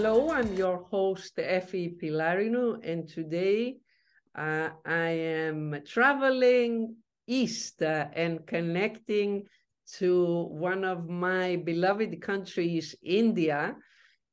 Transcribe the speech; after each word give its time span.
Hello, 0.00 0.30
I'm 0.30 0.54
your 0.54 0.84
host, 0.84 1.38
Efi 1.38 2.00
Pylarinou, 2.00 2.78
and 2.84 3.08
today 3.08 3.78
uh, 4.36 4.68
I 4.86 5.08
am 5.08 5.82
traveling 5.84 6.94
east 7.26 7.82
uh, 7.82 8.06
and 8.12 8.46
connecting 8.46 9.42
to 9.94 10.44
one 10.52 10.84
of 10.84 11.08
my 11.08 11.56
beloved 11.56 12.22
countries, 12.22 12.94
India. 13.02 13.74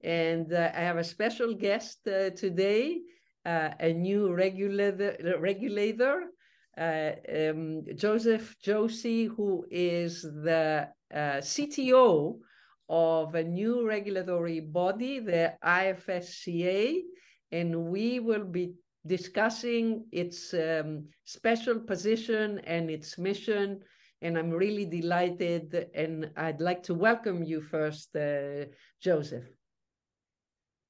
And 0.04 0.54
uh, 0.54 0.70
I 0.72 0.82
have 0.82 0.98
a 0.98 1.04
special 1.04 1.56
guest 1.56 1.98
uh, 2.08 2.30
today, 2.30 3.00
uh, 3.44 3.70
a 3.80 3.92
new 3.92 4.36
regulator, 4.36 5.18
regulator 5.40 6.26
uh, 6.78 7.12
um, 7.36 7.82
Joseph 7.96 8.56
Joshy, 8.64 9.36
who 9.36 9.66
is 9.72 10.22
the 10.22 10.90
CTO 11.12 12.38
of 12.90 13.36
a 13.36 13.44
new 13.44 13.88
regulatory 13.88 14.60
body, 14.60 15.20
the 15.20 15.54
IFSCA, 15.64 17.02
and 17.52 17.86
we 17.86 18.20
will 18.20 18.46
be 18.46 18.74
discussing 19.06 20.06
its 20.12 20.54
um, 20.54 21.06
special 21.26 21.80
position 21.80 22.60
and 22.66 22.90
its 22.90 23.18
mission. 23.18 23.80
And 24.22 24.38
I'm 24.38 24.50
really 24.50 24.86
delighted, 24.86 25.90
and 25.94 26.32
I'd 26.38 26.62
like 26.62 26.84
to 26.84 26.94
welcome 26.94 27.44
you 27.44 27.62
first, 27.62 28.16
uh, 28.16 28.66
Joseph. 29.02 29.46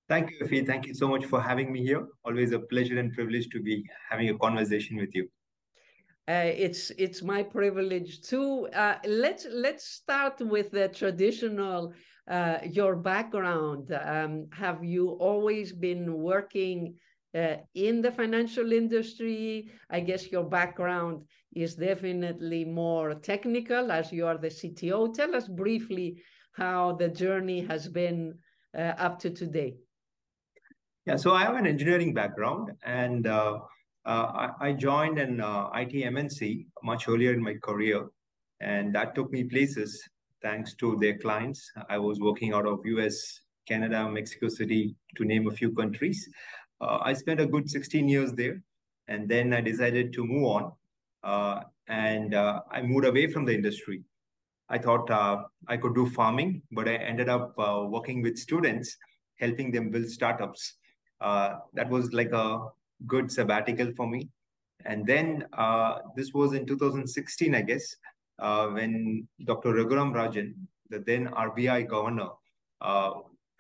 Thank 0.08 0.32
you, 0.32 0.46
Efi. 0.46 0.66
Thank 0.66 0.86
you 0.86 0.94
so 0.94 1.08
much 1.08 1.26
for 1.26 1.42
having 1.42 1.72
me 1.72 1.84
here. 1.84 2.08
Always 2.24 2.52
a 2.52 2.60
pleasure 2.60 3.00
and 3.00 3.12
privilege 3.12 3.50
to 3.50 3.62
be 3.62 3.84
having 4.10 4.30
a 4.30 4.38
conversation 4.38 4.98
with 4.98 5.16
you. 5.16 5.28
Uh, 6.28 6.50
it's 6.58 6.92
it's 6.98 7.22
my 7.22 7.44
privilege 7.44 8.22
too. 8.22 8.68
Uh, 8.74 8.96
let's 9.06 9.46
let's 9.52 9.86
start 9.86 10.40
with 10.40 10.72
the 10.72 10.88
traditional. 10.90 11.94
Uh, 12.28 12.58
your 12.64 12.96
background. 12.96 13.92
Um, 14.04 14.48
have 14.52 14.84
you 14.84 15.12
always 15.20 15.72
been 15.72 16.12
working 16.12 16.96
uh, 17.36 17.58
in 17.76 18.02
the 18.02 18.12
financial 18.12 18.72
industry? 18.72 19.70
I 19.92 20.00
guess 20.00 20.32
your 20.32 20.44
background 20.44 21.22
is 21.54 21.76
definitely 21.76 22.66
more 22.66 23.14
technical, 23.14 23.92
as 23.92 24.12
you 24.12 24.26
are 24.26 24.40
the 24.40 24.48
CTO. 24.50 25.14
Tell 25.14 25.36
us 25.36 25.48
briefly 25.48 26.18
how 26.54 26.94
the 26.94 27.10
journey 27.10 27.62
has 27.62 27.88
been 27.88 28.34
uh, 28.76 28.94
up 28.98 29.20
to 29.20 29.30
today. 29.30 29.76
Yeah, 31.06 31.18
so 31.18 31.34
I 31.36 31.44
have 31.44 31.58
an 31.58 31.68
engineering 31.68 32.16
background, 32.16 32.72
and 32.84 33.28
I, 34.06 34.52
I, 34.60 34.74
joined 34.74 35.18
an 35.18 35.42
uh, 35.42 35.70
IT 35.74 35.94
MNC 35.94 36.68
much 36.84 37.08
earlier 37.08 37.34
in 37.34 37.42
my 37.42 37.56
career, 37.56 38.08
and 38.60 38.94
that 38.94 39.16
took 39.16 39.32
me 39.32 39.44
places 39.44 40.08
thanks 40.42 40.76
to 40.76 40.96
their 40.98 41.18
clients. 41.18 41.72
I 41.90 41.98
was 41.98 42.20
working 42.20 42.54
out 42.54 42.68
of 42.68 42.86
US, 42.86 43.42
Canada, 43.68 44.08
Mexico 44.08 44.48
City, 44.48 44.96
to 45.16 45.26
name 45.26 45.48
a 45.48 45.52
few 45.52 45.74
countries. 45.74 46.30
Uh, 46.80 47.00
I 47.02 47.14
spent 47.14 47.40
a 47.40 47.48
good 47.48 47.70
16 47.70 48.08
years 48.08 48.32
there, 48.34 48.62
and 49.08 49.28
then 49.28 49.54
I 49.54 49.62
decided 49.62 50.14
to 50.14 50.26
move 50.26 50.46
on, 50.46 50.72
uh, 51.24 51.62
and 51.88 52.36
uh, 52.36 52.62
I 52.72 52.84
moved 52.84 53.06
away 53.06 53.26
from 53.28 53.46
the 53.46 53.56
industry. 53.56 54.04
I 54.70 54.78
thought 54.78 55.10
uh, 55.10 55.44
I 55.68 55.78
could 55.78 55.96
do 55.96 56.10
farming, 56.10 56.62
but 56.72 56.88
I 56.88 56.96
ended 56.96 57.30
up 57.30 57.56
working 57.58 58.22
with 58.22 58.38
students, 58.38 58.98
helping 59.40 59.72
them 59.72 59.90
build 59.90 60.10
startups. 60.10 60.74
that 61.22 61.90
was 61.90 62.14
like 62.14 62.32
a 62.32 62.68
good 63.08 63.32
sabbatical 63.32 63.92
for 63.96 64.08
me. 64.08 64.30
And 64.86 65.06
then 65.06 65.46
uh, 65.54 66.00
this 66.16 66.34
was 66.34 66.54
in 66.54 66.66
2016, 66.66 67.56
I 67.56 67.62
guess, 67.62 67.96
uh, 68.40 68.68
when 68.68 69.28
Dr. 69.46 69.74
Raghuram 69.74 70.14
Rajan, 70.14 70.54
the 70.90 71.00
then 71.00 71.28
RBI 71.28 71.88
governor, 71.88 72.30
uh, 72.82 73.12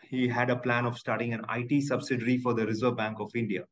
he 0.09 0.27
had 0.27 0.49
a 0.49 0.55
plan 0.55 0.85
of 0.85 0.97
starting 0.97 1.33
an 1.33 1.45
IT 1.49 1.83
subsidiary 1.83 2.37
for 2.37 2.53
the 2.53 2.65
Reserve 2.65 2.95
Bank 2.95 3.19
of 3.19 3.31
India. 3.35 3.63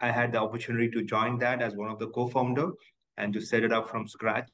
I 0.00 0.10
had 0.10 0.32
the 0.32 0.38
opportunity 0.38 0.90
to 0.90 1.02
join 1.02 1.38
that 1.38 1.60
as 1.60 1.74
one 1.74 1.90
of 1.90 1.98
the 1.98 2.08
co-founder 2.08 2.70
and 3.16 3.32
to 3.34 3.40
set 3.40 3.64
it 3.64 3.72
up 3.72 3.90
from 3.90 4.06
scratch. 4.06 4.48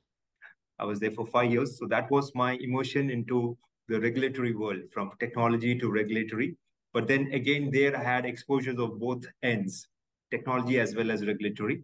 I 0.78 0.84
was 0.84 0.98
there 1.00 1.12
for 1.12 1.26
five 1.26 1.50
years. 1.50 1.78
So 1.78 1.86
that 1.88 2.10
was 2.10 2.32
my 2.34 2.58
immersion 2.60 3.10
into 3.10 3.56
the 3.88 4.00
regulatory 4.00 4.54
world 4.54 4.80
from 4.92 5.10
technology 5.20 5.78
to 5.78 5.90
regulatory. 5.90 6.56
But 6.96 7.08
then 7.08 7.30
again, 7.34 7.70
there 7.70 7.94
I 7.94 8.02
had 8.02 8.24
exposures 8.24 8.78
of 8.78 8.98
both 8.98 9.26
ends, 9.42 9.86
technology 10.30 10.80
as 10.80 10.94
well 10.96 11.10
as 11.10 11.26
regulatory. 11.26 11.82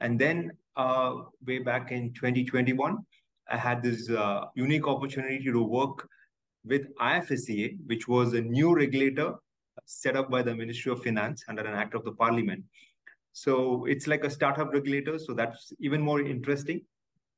And 0.00 0.18
then 0.18 0.50
uh, 0.76 1.16
way 1.46 1.58
back 1.58 1.92
in 1.92 2.14
2021, 2.14 2.96
I 3.50 3.56
had 3.58 3.82
this 3.82 4.08
uh, 4.08 4.46
unique 4.54 4.88
opportunity 4.88 5.44
to 5.44 5.62
work 5.62 6.08
with 6.64 6.86
IFSCA, 6.96 7.76
which 7.84 8.08
was 8.08 8.32
a 8.32 8.40
new 8.40 8.74
regulator 8.74 9.34
set 9.84 10.16
up 10.16 10.30
by 10.30 10.40
the 10.40 10.54
Ministry 10.54 10.90
of 10.90 11.02
Finance 11.02 11.44
under 11.50 11.66
an 11.66 11.74
act 11.74 11.92
of 11.92 12.04
the 12.04 12.12
Parliament. 12.12 12.64
So 13.34 13.84
it's 13.84 14.06
like 14.06 14.24
a 14.24 14.30
startup 14.30 14.72
regulator. 14.72 15.18
So 15.18 15.34
that's 15.34 15.70
even 15.80 16.00
more 16.00 16.22
interesting. 16.22 16.80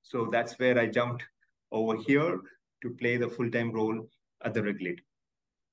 So 0.05 0.29
that's 0.31 0.56
where 0.61 0.79
I 0.79 0.87
jumped 0.87 1.25
over 1.73 1.97
here 1.97 2.39
to 2.83 2.91
play 2.91 3.17
the 3.17 3.29
full-time 3.29 3.73
role 3.73 4.09
at 4.45 4.55
the 4.55 4.62
regulator. 4.62 5.03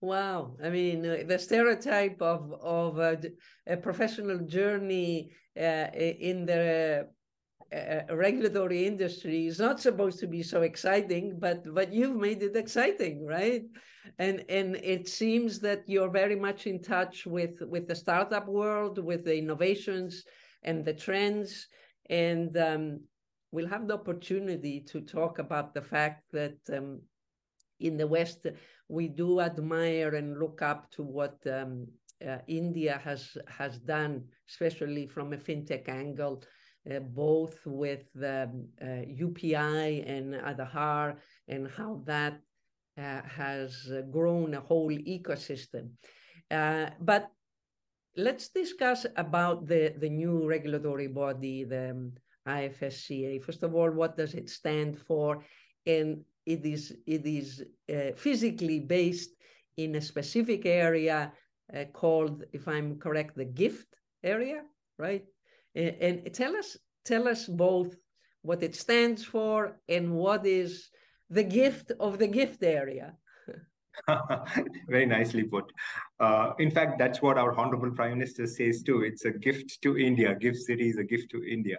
Wow, 0.02 0.58
I 0.64 0.70
mean, 0.70 1.06
uh, 1.06 1.24
the 1.28 1.40
stereotype 1.40 2.22
of 2.22 2.54
of 2.62 3.00
a, 3.00 3.20
a 3.66 3.78
professional 3.78 4.40
journey 4.40 5.32
uh, 5.58 5.88
in 5.96 6.46
the 6.46 7.08
uh, 7.74 8.16
regulatory 8.16 8.86
industry 8.86 9.48
is 9.48 9.60
not 9.60 9.80
supposed 9.82 10.20
to 10.20 10.28
be 10.28 10.44
so 10.44 10.62
exciting, 10.62 11.40
but 11.40 11.64
but 11.74 11.92
you've 11.94 12.18
made 12.18 12.44
it 12.44 12.56
exciting, 12.56 13.26
right? 13.26 13.64
And 14.20 14.44
and 14.50 14.76
it 14.78 15.08
seems 15.08 15.60
that 15.62 15.84
you're 15.88 16.12
very 16.12 16.36
much 16.36 16.68
in 16.68 16.82
touch 16.82 17.26
with 17.26 17.62
with 17.62 17.88
the 17.88 17.96
startup 17.96 18.48
world, 18.48 19.00
with 19.00 19.26
the 19.26 19.38
innovations 19.38 20.24
and 20.64 20.86
the 20.86 20.94
trends, 20.94 21.68
and 22.10 22.56
um, 22.58 23.00
we'll 23.52 23.68
have 23.76 23.88
the 23.88 23.96
opportunity 23.96 24.82
to 24.82 25.02
talk 25.02 25.40
about 25.40 25.74
the 25.74 25.82
fact 25.82 26.24
that 26.34 26.58
um, 26.72 27.02
in 27.80 27.98
the 27.98 28.08
West 28.08 28.46
we 28.88 29.08
do 29.08 29.40
admire 29.40 30.16
and 30.16 30.40
look 30.40 30.62
up 30.62 30.92
to 30.92 31.04
what 31.04 31.38
um, 31.48 31.88
uh, 32.26 32.38
India 32.48 33.00
has 33.04 33.38
has 33.48 33.80
done, 33.80 34.24
especially 34.50 35.08
from 35.08 35.34
a 35.34 35.38
fintech 35.38 35.90
angle, 35.90 36.44
uh, 36.90 37.00
both 37.00 37.60
with 37.66 38.06
um, 38.18 38.68
uh, 38.82 39.06
UPI 39.10 40.08
and 40.08 40.36
Aadhaar, 40.36 41.18
and 41.48 41.68
how 41.68 42.02
that 42.06 42.40
uh, 42.98 43.22
has 43.24 43.92
grown 44.12 44.54
a 44.54 44.62
whole 44.62 44.92
ecosystem. 44.92 45.90
Uh, 46.52 46.90
but 47.00 47.32
let's 48.16 48.50
discuss 48.50 49.06
about 49.18 49.68
the, 49.68 49.94
the 49.98 50.10
new 50.10 50.48
regulatory 50.48 51.08
body, 51.08 51.64
the 51.64 51.92
um, 51.92 52.14
IFSCA. 52.48 53.44
First 53.44 53.64
of 53.64 53.76
all, 53.76 53.92
what 53.92 54.16
does 54.16 54.34
it 54.34 54.50
stand 54.50 54.98
for? 54.98 55.44
And 55.86 56.24
it 56.46 56.66
is 56.66 56.96
it 57.06 57.26
is 57.26 57.64
uh, 57.90 58.12
physically 58.16 58.80
based 58.80 59.32
in 59.78 59.96
a 59.96 60.02
specific 60.02 60.66
area 60.66 61.32
uh, 61.74 61.86
called, 61.94 62.44
if 62.54 62.68
I'm 62.68 63.00
correct, 63.00 63.36
the 63.36 63.46
gift 63.46 63.88
area, 64.24 64.62
right? 64.98 65.26
And, 65.76 65.96
and 66.02 66.34
tell 66.34 66.56
us 66.56 66.78
tell 67.04 67.28
us 67.28 67.46
both 67.46 67.96
what 68.42 68.64
it 68.64 68.76
stands 68.76 69.24
for 69.24 69.80
and 69.90 70.14
what 70.14 70.46
is 70.46 70.90
the 71.30 71.44
gift 71.44 71.92
of 72.00 72.20
the 72.20 72.28
gift 72.28 72.64
area. 72.64 73.14
Very 74.88 75.06
nicely 75.06 75.44
put. 75.44 75.72
Uh, 76.20 76.52
in 76.60 76.70
fact, 76.70 77.00
that's 77.00 77.22
what 77.22 77.38
our 77.38 77.58
Honorable 77.58 77.92
Prime 77.92 78.18
Minister 78.18 78.46
says 78.46 78.84
too. 78.84 79.02
It's 79.02 79.26
a 79.26 79.32
gift 79.32 79.82
to 79.82 79.98
India. 79.98 80.36
Gift 80.36 80.58
City 80.58 80.90
is 80.90 80.98
a 80.98 81.04
gift 81.04 81.32
to 81.32 81.44
India. 81.44 81.78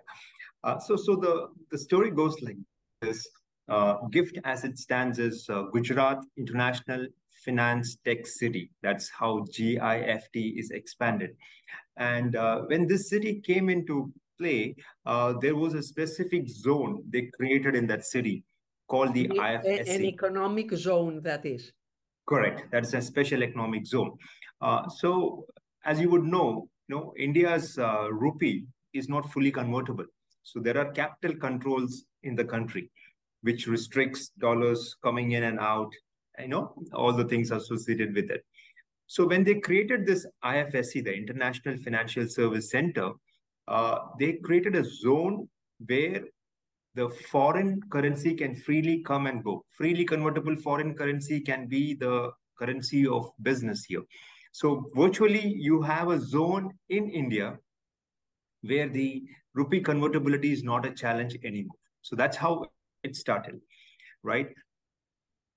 Uh, 0.65 0.79
so, 0.79 0.97
so 0.97 1.17
the 1.17 1.49
the 1.71 1.79
story 1.79 2.11
goes 2.11 2.41
like 2.43 2.57
this. 3.01 3.27
Uh, 3.69 3.97
GIFT 4.11 4.39
as 4.45 4.65
it 4.65 4.79
stands 4.79 5.19
is 5.19 5.49
uh, 5.49 5.63
Gujarat 5.73 6.25
International 6.37 7.07
Finance 7.45 7.99
Tech 8.05 8.27
City. 8.27 8.71
That's 8.83 9.09
how 9.11 9.45
GIFT 9.53 10.37
is 10.37 10.71
expanded. 10.71 11.31
And 11.97 12.37
uh, 12.37 12.63
when 12.67 12.87
this 12.87 13.09
city 13.09 13.41
came 13.41 13.69
into 13.69 14.13
play, 14.39 14.77
uh, 15.07 15.35
there 15.41 15.57
was 15.57 15.75
a 15.75 15.83
specific 15.83 16.49
zone 16.49 17.03
they 17.11 17.31
created 17.37 17.75
in 17.75 17.87
that 17.87 18.05
city 18.05 18.45
called 18.89 19.15
the 19.15 19.29
IFSC. 19.29 19.95
An 19.95 20.05
economic 20.05 20.73
zone, 20.73 21.21
that 21.23 21.45
is. 21.47 21.73
Correct. 22.27 22.71
That 22.73 22.85
is 22.85 22.95
a 22.95 23.03
special 23.03 23.43
economic 23.43 23.87
zone. 23.87 24.13
Uh, 24.61 24.89
so, 24.89 25.47
as 25.85 26.01
you 26.01 26.11
would 26.11 26.25
know, 26.25 26.69
you 26.89 26.97
know, 26.97 27.15
India's 27.19 27.79
uh, 27.79 28.09
rupee 28.11 28.67
is 28.93 29.09
not 29.09 29.31
fully 29.33 29.51
convertible. 29.51 30.05
So 30.43 30.61
there 30.61 30.79
are 30.79 30.91
capital 30.93 31.37
controls 31.37 32.05
in 32.23 32.37
the 32.37 32.45
country, 32.45 32.91
which 33.43 33.67
restricts 33.67 34.31
dollars 34.39 34.97
coming 35.03 35.33
in 35.33 35.45
and 35.45 35.61
out, 35.61 35.93
you 36.39 36.49
know, 36.49 36.75
all 36.93 37.13
the 37.13 37.25
things 37.25 37.51
associated 37.51 38.15
with 38.15 38.31
it. 38.31 38.45
So 39.07 39.27
when 39.27 39.45
they 39.45 39.55
created 39.61 40.05
this 40.05 40.27
IFSC, 40.45 41.05
the 41.05 41.15
International 41.15 41.77
Financial 41.77 42.27
Service 42.29 42.71
Center, 42.71 43.13
uh, 43.69 43.99
they 44.19 44.35
created 44.35 44.75
a 44.75 44.85
zone 44.85 45.49
where 45.87 46.23
the 46.95 47.09
foreign 47.31 47.81
currency 47.91 48.35
can 48.35 48.57
freely 48.57 49.03
come 49.03 49.27
and 49.27 49.45
go. 49.45 49.65
Freely 49.71 50.05
convertible 50.05 50.57
foreign 50.57 50.95
currency 50.95 51.41
can 51.41 51.67
be 51.67 51.95
the 51.95 52.33
currency 52.59 53.07
of 53.07 53.31
business 53.43 53.85
here. 53.85 54.03
So 54.53 54.91
virtually 54.95 55.47
you 55.47 55.83
have 55.83 56.09
a 56.09 56.19
zone 56.19 56.73
in 56.89 57.11
India 57.11 57.59
where 58.63 58.89
the 58.89 59.23
rupee 59.55 59.81
convertibility 59.81 60.53
is 60.53 60.65
not 60.65 60.87
a 60.87 60.91
challenge 60.91 61.37
anymore. 61.45 61.77
So 62.01 62.17
that's 62.17 62.37
how 62.37 62.65
it 63.07 63.17
started, 63.17 63.61
right? 64.23 64.49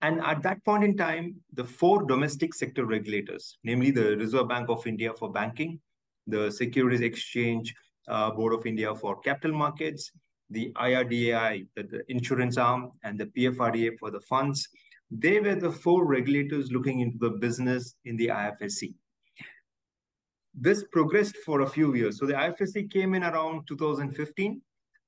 And 0.01 0.21
at 0.21 0.41
that 0.43 0.63
point 0.63 0.83
in 0.83 0.95
time, 0.95 1.35
the 1.53 1.63
four 1.63 2.03
domestic 2.05 2.53
sector 2.53 2.85
regulators, 2.85 3.57
namely 3.63 3.91
the 3.91 4.15
Reserve 4.17 4.47
Bank 4.47 4.69
of 4.69 4.87
India 4.87 5.13
for 5.13 5.31
banking, 5.31 5.79
the 6.27 6.49
Securities 6.51 7.01
Exchange 7.01 7.75
uh, 8.07 8.31
Board 8.31 8.53
of 8.53 8.65
India 8.65 8.95
for 8.95 9.19
capital 9.19 9.57
markets, 9.57 10.11
the 10.49 10.71
IRDAI, 10.77 11.67
the, 11.75 11.83
the 11.83 12.01
insurance 12.07 12.57
arm, 12.57 12.91
and 13.03 13.19
the 13.19 13.25
PFRDA 13.25 13.99
for 13.99 14.09
the 14.09 14.21
funds, 14.21 14.67
they 15.11 15.39
were 15.39 15.55
the 15.55 15.71
four 15.71 16.05
regulators 16.05 16.71
looking 16.71 17.01
into 17.01 17.17
the 17.17 17.31
business 17.31 17.95
in 18.05 18.15
the 18.15 18.27
IFSC 18.27 18.93
this 20.53 20.83
progressed 20.91 21.37
for 21.45 21.61
a 21.61 21.69
few 21.69 21.95
years. 21.95 22.19
So 22.19 22.25
the 22.25 22.33
IFSC 22.33 22.91
came 22.91 23.13
in 23.13 23.23
around 23.23 23.67
2015. 23.67 24.61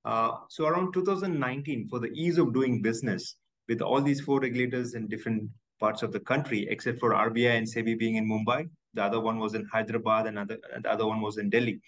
Uh, 0.04 0.32
so 0.50 0.66
around 0.66 0.94
2019, 0.94 1.88
for 1.88 2.00
the 2.00 2.12
ease 2.14 2.38
of 2.38 2.54
doing 2.54 2.82
business 2.82 3.36
with 3.68 3.82
all 3.82 4.02
these 4.02 4.22
four 4.22 4.40
regulators 4.40 4.96
in 4.96 5.08
different 5.08 5.50
parts 5.80 6.04
of 6.04 6.12
the 6.12 6.20
country, 6.20 6.68
except 6.70 7.00
for 7.00 7.12
RBI 7.12 7.58
and 7.58 7.68
SEBI 7.68 7.98
being 7.98 8.16
in 8.16 8.28
Mumbai, 8.28 8.70
the 8.94 9.04
other 9.04 9.20
one 9.20 9.40
was 9.40 9.54
in 9.54 9.66
Hyderabad 9.72 10.28
and 10.28 10.38
other, 10.38 10.58
the 10.82 10.92
other 10.92 11.08
one 11.08 11.22
was 11.22 11.38
in 11.38 11.50
Delhi. 11.50 11.80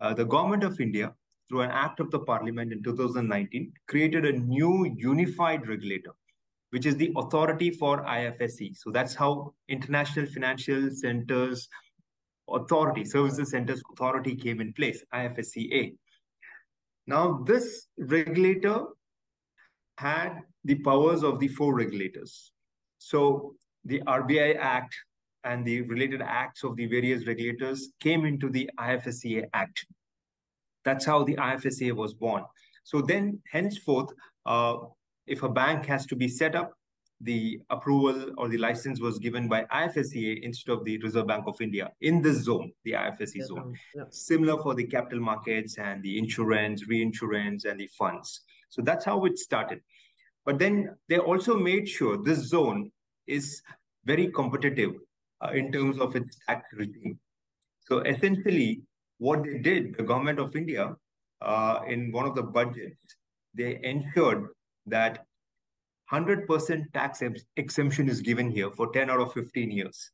Uh, 0.00 0.12
the 0.12 0.24
government 0.24 0.64
of 0.64 0.80
India, 0.80 1.12
through 1.48 1.62
an 1.62 1.70
act 1.70 2.00
of 2.00 2.10
the 2.10 2.18
parliament 2.18 2.72
in 2.72 2.82
2019, 2.82 3.72
created 3.88 4.24
a 4.24 4.32
new 4.32 4.92
unified 4.96 5.68
regulator, 5.68 6.12
which 6.70 6.86
is 6.86 6.96
the 6.96 7.12
authority 7.16 7.70
for 7.70 8.04
IFSC. 8.04 8.76
So 8.76 8.90
that's 8.90 9.14
how 9.14 9.54
international 9.68 10.26
financial 10.26 10.90
centers 10.90 11.68
authority, 12.48 13.04
Services 13.04 13.50
Centers 13.50 13.82
Authority 13.92 14.36
came 14.36 14.60
in 14.60 14.72
place, 14.72 15.02
IFSCA. 15.14 15.94
Now, 17.06 17.42
this 17.44 17.88
regulator 17.98 18.84
had 19.98 20.40
the 20.64 20.76
powers 20.76 21.22
of 21.22 21.40
the 21.40 21.48
four 21.48 21.74
regulators. 21.74 22.52
So 22.98 23.54
the 23.84 24.00
RBI 24.00 24.56
Act 24.58 24.94
and 25.44 25.64
the 25.64 25.82
related 25.82 26.22
acts 26.22 26.62
of 26.62 26.76
the 26.76 26.86
various 26.86 27.26
regulators 27.26 27.90
came 28.00 28.24
into 28.24 28.48
the 28.48 28.70
IFSCA 28.78 29.44
Act. 29.52 29.86
That's 30.84 31.04
how 31.04 31.24
the 31.24 31.34
IFSCA 31.34 31.92
was 31.92 32.14
born. 32.14 32.44
So 32.84 33.00
then, 33.00 33.40
henceforth, 33.50 34.10
uh, 34.46 34.76
if 35.26 35.42
a 35.42 35.48
bank 35.48 35.86
has 35.86 36.06
to 36.06 36.16
be 36.16 36.28
set 36.28 36.54
up, 36.54 36.72
the 37.22 37.60
approval 37.70 38.32
or 38.36 38.48
the 38.48 38.58
license 38.58 39.00
was 39.00 39.18
given 39.18 39.48
by 39.48 39.64
IFSCA 39.72 40.42
instead 40.42 40.72
of 40.72 40.84
the 40.84 40.98
Reserve 40.98 41.28
Bank 41.28 41.44
of 41.46 41.60
India 41.60 41.90
in 42.00 42.20
this 42.20 42.38
zone, 42.38 42.72
the 42.84 42.92
IFSC 42.92 43.36
yeah, 43.36 43.44
zone. 43.44 43.74
Yeah. 43.94 44.04
Similar 44.10 44.60
for 44.62 44.74
the 44.74 44.84
capital 44.84 45.20
markets 45.20 45.78
and 45.78 46.02
the 46.02 46.18
insurance, 46.18 46.88
reinsurance, 46.88 47.64
and 47.64 47.78
the 47.78 47.88
funds. 47.98 48.40
So 48.70 48.82
that's 48.82 49.04
how 49.04 49.24
it 49.24 49.38
started. 49.38 49.80
But 50.44 50.58
then 50.58 50.96
they 51.08 51.18
also 51.18 51.56
made 51.56 51.88
sure 51.88 52.16
this 52.16 52.38
zone 52.38 52.90
is 53.26 53.62
very 54.04 54.28
competitive 54.28 54.92
uh, 55.40 55.52
in 55.52 55.70
terms 55.70 55.98
of 55.98 56.16
its 56.16 56.36
tax 56.48 56.68
regime. 56.74 57.18
So 57.82 57.98
essentially, 58.00 58.82
what 59.18 59.44
they 59.44 59.58
did, 59.58 59.96
the 59.96 60.02
government 60.02 60.40
of 60.40 60.56
India, 60.56 60.96
uh, 61.40 61.80
in 61.86 62.10
one 62.10 62.26
of 62.26 62.34
the 62.34 62.42
budgets, 62.42 63.04
they 63.54 63.78
ensured 63.82 64.48
that 64.86 65.24
100% 66.12 66.92
tax 66.92 67.22
exemption 67.56 68.08
is 68.08 68.20
given 68.20 68.50
here 68.50 68.70
for 68.70 68.92
10 68.92 69.10
out 69.10 69.20
of 69.20 69.32
15 69.32 69.70
years. 69.70 70.10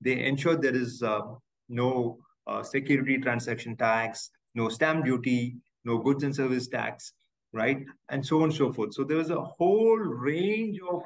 They 0.00 0.24
ensure 0.24 0.56
there 0.56 0.74
is 0.74 1.02
uh, 1.02 1.20
no 1.68 2.18
uh, 2.46 2.62
security 2.62 3.18
transaction 3.18 3.76
tax, 3.76 4.30
no 4.54 4.68
stamp 4.68 5.04
duty, 5.04 5.56
no 5.84 5.98
goods 5.98 6.24
and 6.24 6.34
service 6.34 6.66
tax, 6.66 7.12
right? 7.52 7.78
And 8.08 8.24
so 8.24 8.38
on 8.38 8.44
and 8.44 8.54
so 8.54 8.72
forth. 8.72 8.94
So 8.94 9.04
there 9.04 9.20
is 9.20 9.30
a 9.30 9.40
whole 9.40 9.96
range 9.98 10.78
of 10.90 11.02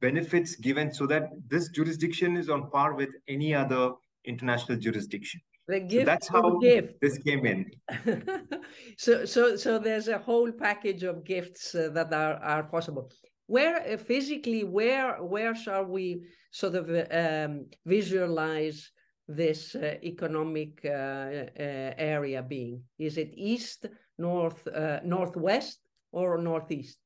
benefits 0.00 0.56
given 0.56 0.92
so 0.92 1.06
that 1.06 1.30
this 1.48 1.68
jurisdiction 1.68 2.36
is 2.36 2.50
on 2.50 2.70
par 2.70 2.94
with 2.94 3.10
any 3.28 3.54
other 3.54 3.92
international 4.24 4.78
jurisdiction. 4.78 5.40
So 5.68 5.80
that's 6.04 6.28
how 6.28 6.58
gift. 6.58 7.00
this 7.00 7.16
came 7.18 7.46
in. 7.46 7.70
so, 8.98 9.24
so, 9.24 9.56
so 9.56 9.78
there's 9.78 10.08
a 10.08 10.18
whole 10.18 10.52
package 10.52 11.04
of 11.04 11.24
gifts 11.24 11.74
uh, 11.74 11.88
that 11.94 12.12
are 12.12 12.34
are 12.34 12.64
possible 12.64 13.10
where 13.46 13.76
uh, 13.92 13.96
physically 13.96 14.64
where 14.64 15.22
where 15.22 15.54
shall 15.54 15.84
we 15.84 16.22
sort 16.50 16.74
of 16.74 16.88
um, 17.10 17.66
visualize 17.84 18.90
this 19.28 19.74
uh, 19.74 19.94
economic 20.02 20.80
uh, 20.84 20.88
uh, 20.88 21.94
area 21.96 22.42
being? 22.42 22.82
Is 22.98 23.18
it 23.18 23.30
east 23.34 23.86
north 24.18 24.66
uh, 24.66 25.00
northwest 25.04 25.80
or 26.12 26.38
northeast? 26.38 26.98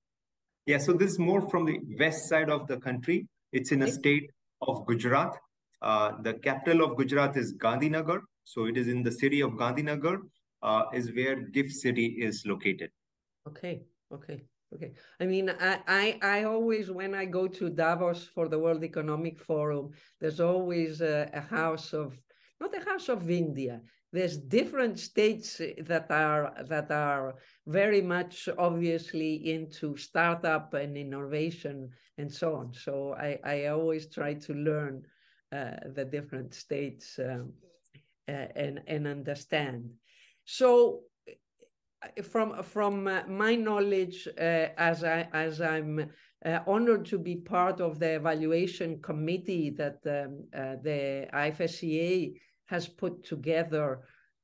Yeah 0.67 0.79
so 0.79 0.93
this 0.93 1.13
is 1.13 1.19
more 1.19 1.49
from 1.49 1.65
the 1.65 1.79
west 1.99 2.29
side 2.29 2.51
of 2.51 2.67
the 2.67 2.79
country. 2.79 3.27
It's 3.53 3.73
in 3.73 3.83
a 3.83 3.91
state 3.91 4.31
of 4.61 4.87
gujarat. 4.87 5.35
Uh, 5.81 6.13
the 6.23 6.35
capital 6.35 6.83
of 6.85 6.97
gujarat 6.97 7.37
is 7.37 7.55
gandhinagar. 7.55 8.21
So 8.45 8.67
it 8.67 8.77
is 8.77 8.89
in 8.89 9.03
the 9.03 9.13
city 9.13 9.41
of 9.41 9.53
gandhinagar 9.53 10.19
is 10.93 11.13
where 11.15 11.37
gift 11.37 11.73
city 11.73 12.17
is 12.21 12.45
located. 12.47 12.91
Okay 13.47 13.83
okay 14.13 14.43
Okay. 14.75 14.93
I 15.19 15.25
mean, 15.25 15.49
I, 15.49 15.81
I, 15.87 16.19
I 16.23 16.45
always, 16.45 16.91
when 16.91 17.15
I 17.15 17.25
go 17.25 17.49
to 17.49 17.71
Davos 17.71 18.25
for 18.25 18.49
the 18.49 18.59
World 18.59 18.85
Economic 18.85 19.39
Forum, 19.39 19.91
there's 20.21 20.41
always 20.41 21.01
a, 21.01 21.31
a 21.33 21.41
house 21.41 21.93
of, 21.95 22.21
not 22.61 22.77
a 22.77 22.85
house 22.85 23.09
of 23.09 23.31
India. 23.31 23.81
There's 24.13 24.37
different 24.37 24.99
states 24.99 25.61
that 25.81 26.07
are 26.11 26.55
that 26.69 26.91
are 26.91 27.37
very 27.67 28.01
much 28.01 28.49
obviously 28.59 29.53
into 29.53 29.97
startup 29.97 30.73
and 30.73 30.97
innovation 30.97 31.91
and 32.17 32.33
so 32.33 32.55
on. 32.55 32.73
So 32.73 33.15
I, 33.15 33.39
I 33.45 33.67
always 33.67 34.07
try 34.09 34.33
to 34.35 34.55
learn 34.55 35.03
uh, 35.53 35.77
the 35.95 36.07
different 36.07 36.55
states 36.55 37.19
um, 37.19 37.53
and 38.27 38.81
and 38.87 39.07
understand. 39.07 39.91
So 40.47 41.03
from 42.23 42.63
from 42.63 43.07
uh, 43.07 43.23
my 43.29 43.55
knowledge, 43.55 44.29
uh, 44.39 44.69
as 44.77 45.05
I 45.05 45.29
as 45.33 45.61
I'm 45.61 46.11
uh, 46.45 46.61
honored 46.67 47.07
to 47.07 47.19
be 47.19 47.37
part 47.37 47.81
of 47.81 47.99
the 47.99 48.15
evaluation 48.15 49.01
committee 49.03 49.71
that 49.71 49.99
um, 50.07 50.45
uh, 50.55 50.77
the 50.83 51.29
IFSCA 51.33 52.35
has 52.67 52.87
put 52.87 53.25
together 53.25 54.01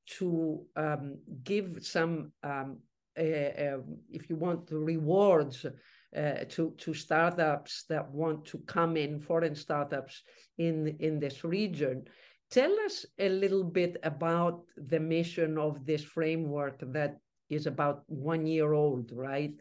to 0.07 0.65
um, 0.77 1.19
give 1.45 1.79
some, 1.81 2.33
um, 2.43 2.79
uh, 3.19 3.23
um, 3.23 3.99
if 4.11 4.29
you 4.29 4.37
want, 4.37 4.69
rewards 4.71 5.65
uh, 5.65 6.45
to 6.49 6.75
to 6.79 6.95
startups 6.95 7.85
that 7.89 8.11
want 8.11 8.45
to 8.47 8.59
come 8.67 8.97
in, 8.97 9.21
foreign 9.21 9.55
startups 9.55 10.23
in 10.59 10.97
in 11.01 11.21
this 11.21 11.45
region. 11.45 12.05
Tell 12.51 12.73
us 12.85 13.07
a 13.19 13.29
little 13.29 13.65
bit 13.65 13.97
about 14.03 14.63
the 14.77 15.01
mission 15.01 15.59
of 15.59 15.85
this 15.87 16.05
framework 16.05 16.79
that 16.93 17.19
is 17.51 17.67
about 17.67 18.03
one 18.07 18.47
year 18.47 18.73
old, 18.73 19.11
right? 19.13 19.55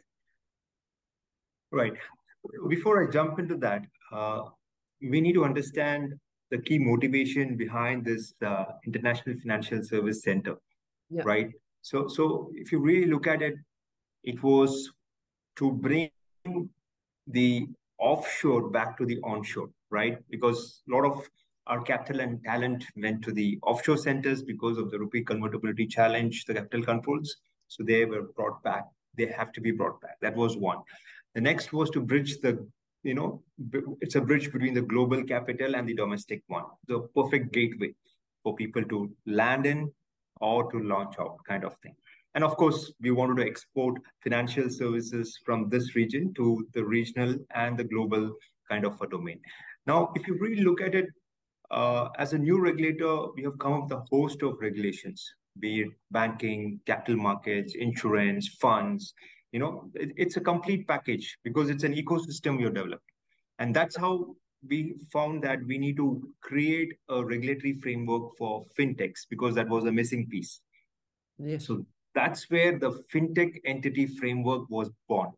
Right. 1.72 1.94
Before 2.68 3.08
I 3.08 3.12
jump 3.12 3.40
into 3.40 3.58
that, 3.58 3.84
uh, 4.12 4.44
we 5.02 5.22
need 5.22 5.34
to 5.34 5.46
understand 5.46 6.14
the 6.52 6.60
key 6.60 6.78
motivation 6.78 7.58
behind 7.58 8.06
this 8.06 8.34
uh, 8.46 8.66
International 8.86 9.36
Financial 9.40 9.84
Service 9.84 10.22
Center, 10.24 10.56
yeah. 11.10 11.24
right? 11.26 11.50
So, 11.82 12.08
so 12.08 12.52
if 12.54 12.72
you 12.72 12.80
really 12.80 13.08
look 13.08 13.28
at 13.28 13.42
it, 13.42 13.56
it 14.24 14.42
was 14.44 14.92
to 15.58 15.72
bring 15.72 16.10
the 17.28 17.68
offshore 18.00 18.70
back 18.70 18.98
to 18.98 19.06
the 19.06 19.20
onshore, 19.24 19.70
right? 19.90 20.18
Because 20.30 20.82
a 20.88 20.96
lot 20.96 21.06
of 21.06 21.28
our 21.68 21.82
capital 21.82 22.22
and 22.22 22.44
talent 22.44 22.86
went 22.98 23.24
to 23.24 23.32
the 23.32 23.58
offshore 23.64 23.98
centers 23.98 24.44
because 24.44 24.78
of 24.78 24.92
the 24.92 25.00
rupee 25.00 25.24
convertibility 25.24 25.88
challenge, 25.88 26.46
the 26.46 26.54
capital 26.54 26.84
controls. 26.84 27.38
So 27.76 27.84
they 27.84 28.06
were 28.06 28.24
brought 28.36 28.62
back. 28.64 28.86
They 29.18 29.28
have 29.28 29.52
to 29.54 29.62
be 29.62 29.72
brought 29.72 30.02
back. 30.02 30.18
That 30.22 30.36
was 30.36 30.58
one. 30.58 30.80
The 31.36 31.42
next 31.42 31.74
was 31.74 31.90
to 31.92 32.02
bridge 32.02 32.40
the, 32.42 32.66
you 33.04 33.14
know, 33.14 33.44
it's 34.02 34.16
a 34.16 34.22
bridge 34.22 34.52
between 34.52 34.74
the 34.74 34.82
global 34.82 35.24
capital 35.24 35.76
and 35.76 35.88
the 35.88 35.96
domestic 35.96 36.44
one, 36.48 36.66
the 36.88 37.00
perfect 37.16 37.52
gateway 37.52 37.94
for 38.44 38.56
people 38.56 38.84
to 38.86 39.12
land 39.26 39.66
in, 39.66 39.92
or 40.42 40.70
to 40.72 40.80
launch 40.80 41.16
out 41.20 41.38
kind 41.48 41.64
of 41.64 41.76
thing. 41.82 41.96
And 42.36 42.44
of 42.44 42.58
course, 42.58 42.92
we 43.00 43.12
wanted 43.12 43.38
to 43.38 43.48
export 43.48 44.02
financial 44.24 44.70
services 44.70 45.40
from 45.46 45.70
this 45.70 45.96
region 45.96 46.34
to 46.34 46.68
the 46.74 46.84
regional 46.84 47.36
and 47.56 47.78
the 47.78 47.84
global 47.84 48.36
kind 48.70 48.86
of 48.86 49.00
a 49.02 49.08
domain. 49.08 49.40
Now, 49.86 50.12
if 50.16 50.28
you 50.28 50.38
really 50.40 50.64
look 50.64 50.82
at 50.82 50.96
it, 50.96 51.06
uh, 51.72 52.10
as 52.18 52.34
a 52.34 52.38
new 52.38 52.60
regulator, 52.60 53.32
we 53.36 53.44
have 53.44 53.58
come 53.60 53.74
up 53.74 53.84
with 53.84 53.94
a 53.94 54.04
host 54.12 54.42
of 54.44 54.58
regulations, 54.60 55.34
be 55.60 55.82
it 55.82 55.90
banking, 56.12 56.80
capital 56.86 57.18
markets, 57.18 57.76
insurance, 57.76 58.48
funds. 58.62 59.14
You 59.52 59.60
know, 59.60 59.90
it, 59.94 60.12
it's 60.18 60.38
a 60.38 60.42
complete 60.42 60.88
package 60.88 61.38
because 61.44 61.70
it's 61.70 61.84
an 61.84 61.94
ecosystem 61.94 62.60
you're 62.60 62.70
developing. 62.72 63.00
And 63.60 63.76
that's 63.76 63.96
how 63.96 64.36
we 64.68 64.96
found 65.12 65.44
that 65.44 65.60
we 65.66 65.78
need 65.78 65.98
to 65.98 66.28
create 66.42 66.94
a 67.10 67.24
regulatory 67.24 67.74
framework 67.74 68.36
for 68.38 68.66
fintechs 68.80 69.22
because 69.30 69.56
that 69.56 69.70
was 69.70 69.86
a 69.86 69.92
missing 69.92 70.28
piece. 70.28 70.62
So 71.60 71.86
that's 72.16 72.50
where 72.50 72.80
the 72.80 73.04
fintech 73.14 73.60
entity 73.66 74.08
framework 74.08 74.70
was 74.70 74.90
born. 75.08 75.32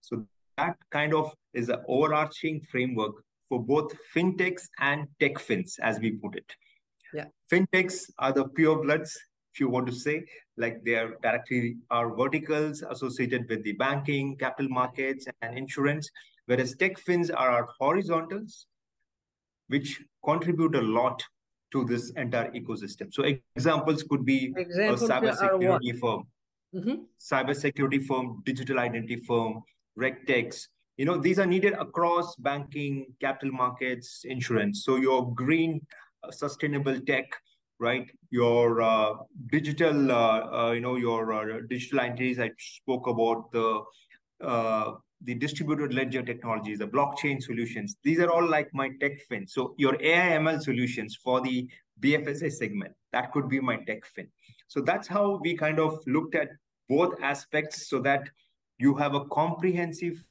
So 0.00 0.26
that 0.58 0.76
kind 0.90 1.14
of 1.14 1.32
is 1.54 1.68
an 1.68 1.80
overarching 1.88 2.60
framework 2.70 3.14
for 3.48 3.62
both 3.62 3.92
fintechs 4.14 4.62
and 4.80 5.06
tech 5.20 5.38
fins, 5.38 5.78
as 5.82 6.00
we 6.00 6.12
put 6.12 6.36
it. 6.36 6.50
Yeah. 7.14 7.26
Fintechs 7.50 8.10
are 8.18 8.32
the 8.32 8.48
pure 8.48 8.82
bloods, 8.82 9.18
if 9.52 9.60
you 9.60 9.68
want 9.68 9.86
to 9.86 9.92
say, 9.92 10.24
like 10.56 10.82
they 10.84 10.94
are 10.94 11.16
directly 11.22 11.76
are 11.90 12.14
verticals 12.14 12.82
associated 12.88 13.48
with 13.48 13.62
the 13.64 13.72
banking, 13.72 14.36
capital 14.36 14.70
markets, 14.70 15.26
and 15.42 15.58
insurance, 15.58 16.10
whereas 16.46 16.74
tech 16.76 16.98
fins 16.98 17.30
are 17.30 17.50
our 17.50 17.68
horizontals, 17.78 18.66
which 19.68 20.02
contribute 20.24 20.74
a 20.74 20.80
lot 20.80 21.22
to 21.72 21.84
this 21.84 22.10
entire 22.10 22.50
ecosystem. 22.52 23.12
So 23.12 23.24
examples 23.56 24.02
could 24.02 24.24
be 24.24 24.52
Examples 24.56 25.02
a 25.02 25.08
cybersecurity 25.08 25.98
firm, 25.98 26.26
mm-hmm. 26.74 26.94
cybersecurity 27.20 28.06
firm, 28.06 28.42
digital 28.44 28.78
identity 28.78 29.16
firm, 29.16 29.62
regtechs. 29.98 30.68
You 30.98 31.06
know, 31.06 31.16
these 31.16 31.38
are 31.38 31.46
needed 31.46 31.72
across 31.74 32.36
banking, 32.36 33.06
capital 33.20 33.52
markets, 33.52 34.24
insurance. 34.24 34.84
So 34.84 34.96
your 34.96 35.34
green, 35.34 35.80
uh, 36.22 36.30
sustainable 36.30 37.00
tech, 37.00 37.24
right? 37.82 38.08
Your 38.30 38.80
uh, 38.80 39.14
digital, 39.50 40.10
uh, 40.10 40.68
uh 40.68 40.70
you 40.72 40.80
know, 40.80 40.96
your 40.96 41.32
uh, 41.32 41.60
digital 41.68 42.00
entities. 42.00 42.38
I 42.38 42.50
spoke 42.58 43.08
about 43.08 43.50
the 43.52 43.82
uh, 44.40 44.92
the 45.24 45.34
distributed 45.34 45.94
ledger 45.94 46.22
technologies, 46.22 46.78
the 46.78 46.86
blockchain 46.86 47.42
solutions. 47.42 47.96
These 48.02 48.20
are 48.20 48.30
all 48.30 48.48
like 48.48 48.68
my 48.72 48.90
tech 49.00 49.20
fin. 49.28 49.46
So 49.46 49.74
your 49.78 49.96
AI 50.02 50.38
ML 50.38 50.60
solutions 50.62 51.16
for 51.22 51.40
the 51.40 51.68
BFSI 52.00 52.50
segment, 52.50 52.92
that 53.12 53.30
could 53.32 53.48
be 53.48 53.60
my 53.60 53.76
tech 53.76 54.04
fin. 54.04 54.26
So 54.66 54.80
that's 54.80 55.06
how 55.06 55.38
we 55.42 55.56
kind 55.56 55.78
of 55.78 56.00
looked 56.06 56.34
at 56.34 56.48
both 56.88 57.14
aspects 57.22 57.88
so 57.88 58.00
that 58.00 58.28
you 58.78 58.94
have 58.96 59.14
a 59.14 59.24
comprehensive 59.26 60.24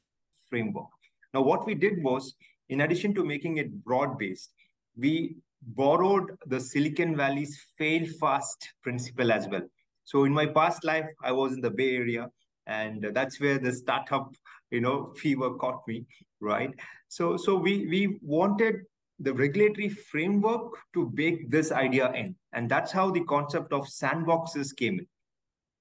framework. 0.49 0.89
Now, 1.33 1.41
what 1.41 1.65
we 1.65 1.73
did 1.73 2.03
was, 2.03 2.35
in 2.67 2.81
addition 2.81 3.13
to 3.15 3.23
making 3.23 3.57
it 3.57 3.83
broad-based, 3.85 4.51
we 4.97 5.37
borrowed 5.61 6.31
the 6.47 6.59
Silicon 6.59 7.15
Valley's 7.15 7.59
fail 7.77 8.05
fast 8.19 8.73
principle 8.83 9.31
as 9.31 9.47
well. 9.47 9.63
So 10.03 10.25
in 10.25 10.33
my 10.33 10.45
past 10.45 10.83
life, 10.83 11.05
I 11.23 11.31
was 11.31 11.53
in 11.53 11.61
the 11.61 11.69
Bay 11.69 11.95
Area, 11.95 12.27
and 12.67 13.07
that's 13.13 13.39
where 13.39 13.59
the 13.59 13.73
startup 13.73 14.33
you 14.71 14.81
know 14.81 15.13
fever 15.17 15.51
caught 15.55 15.81
me 15.87 16.05
right 16.39 16.73
so 17.07 17.37
so 17.37 17.55
we 17.55 17.87
we 17.87 18.17
wanted 18.21 18.75
the 19.19 19.33
regulatory 19.33 19.89
framework 19.89 20.73
to 20.93 21.05
bake 21.13 21.49
this 21.51 21.71
idea 21.71 22.11
in 22.13 22.35
and 22.53 22.69
that's 22.69 22.91
how 22.91 23.11
the 23.11 23.23
concept 23.25 23.71
of 23.71 23.85
sandboxes 23.85 24.75
came 24.75 24.99
in 24.99 25.07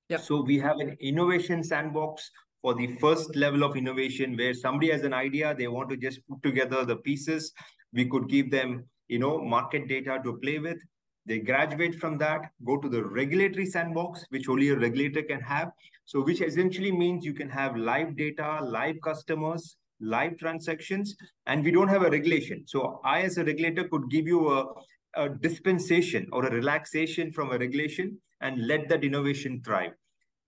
yep. 0.08 0.20
so 0.20 0.42
we 0.42 0.58
have 0.58 0.78
an 0.78 0.96
innovation 1.00 1.62
sandbox 1.62 2.30
for 2.60 2.74
the 2.74 2.88
first 2.96 3.34
level 3.36 3.62
of 3.62 3.76
innovation 3.76 4.36
where 4.36 4.52
somebody 4.52 4.90
has 4.90 5.04
an 5.04 5.14
idea 5.14 5.54
they 5.54 5.68
want 5.68 5.88
to 5.88 5.96
just 5.96 6.20
put 6.28 6.42
together 6.42 6.84
the 6.84 6.96
pieces 6.96 7.52
we 7.92 8.04
could 8.04 8.28
give 8.28 8.50
them 8.50 8.84
you 9.10 9.18
know 9.18 9.34
market 9.56 9.88
data 9.88 10.20
to 10.24 10.38
play 10.38 10.58
with 10.58 10.78
they 11.26 11.38
graduate 11.38 11.94
from 11.94 12.18
that, 12.18 12.50
go 12.64 12.76
to 12.78 12.88
the 12.88 13.04
regulatory 13.04 13.66
sandbox, 13.66 14.24
which 14.30 14.48
only 14.48 14.70
a 14.70 14.76
regulator 14.76 15.22
can 15.22 15.40
have. 15.40 15.70
So, 16.04 16.22
which 16.22 16.40
essentially 16.40 16.90
means 16.90 17.24
you 17.24 17.34
can 17.34 17.48
have 17.50 17.76
live 17.76 18.16
data, 18.16 18.60
live 18.64 18.96
customers, 19.04 19.76
live 20.00 20.38
transactions, 20.38 21.14
and 21.46 21.62
we 21.62 21.70
don't 21.70 21.88
have 21.88 22.02
a 22.02 22.10
regulation. 22.10 22.64
So, 22.66 23.00
I, 23.04 23.22
as 23.22 23.38
a 23.38 23.44
regulator, 23.44 23.84
could 23.84 24.10
give 24.10 24.26
you 24.26 24.50
a, 24.50 24.66
a 25.14 25.28
dispensation 25.28 26.26
or 26.32 26.46
a 26.46 26.50
relaxation 26.50 27.32
from 27.32 27.52
a 27.52 27.58
regulation 27.58 28.18
and 28.40 28.66
let 28.66 28.88
that 28.88 29.04
innovation 29.04 29.62
thrive. 29.64 29.92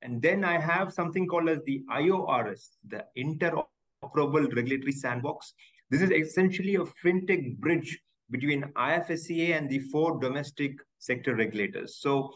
And 0.01 0.21
then 0.21 0.43
I 0.43 0.59
have 0.59 0.93
something 0.93 1.29
called 1.29 1.49
as 1.49 1.61
the 1.65 1.83
IORS, 1.93 2.71
the 2.89 3.05
Interoperable 3.17 4.53
Regulatory 4.57 4.91
Sandbox. 4.91 5.55
This 5.91 6.01
is 6.01 6.11
essentially 6.11 6.75
a 6.77 6.85
fintech 7.05 7.59
bridge 7.59 8.01
between 8.33 8.65
IFSCA 8.77 9.57
and 9.57 9.71
the 9.71 9.79
four 9.79 10.19
domestic 10.19 10.73
sector 10.99 11.37
regulators. 11.37 11.99
So 12.01 12.33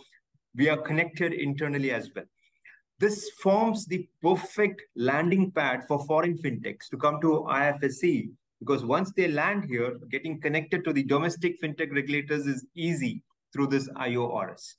we 0.54 0.68
are 0.68 0.76
connected 0.76 1.32
internally 1.32 1.90
as 1.90 2.10
well. 2.14 2.26
This 2.98 3.30
forms 3.42 3.86
the 3.86 4.08
perfect 4.22 4.82
landing 4.94 5.50
pad 5.50 5.82
for 5.88 6.06
foreign 6.06 6.38
fintechs 6.38 6.88
to 6.90 6.96
come 6.96 7.20
to 7.22 7.44
IFSC 7.48 8.30
because 8.60 8.84
once 8.84 9.12
they 9.12 9.28
land 9.28 9.66
here, 9.68 9.98
getting 10.10 10.40
connected 10.40 10.84
to 10.84 10.92
the 10.92 11.02
domestic 11.02 11.60
fintech 11.60 11.92
regulators 11.92 12.46
is 12.46 12.64
easy 12.74 13.22
through 13.52 13.66
this 13.66 13.88
IORS, 13.90 14.76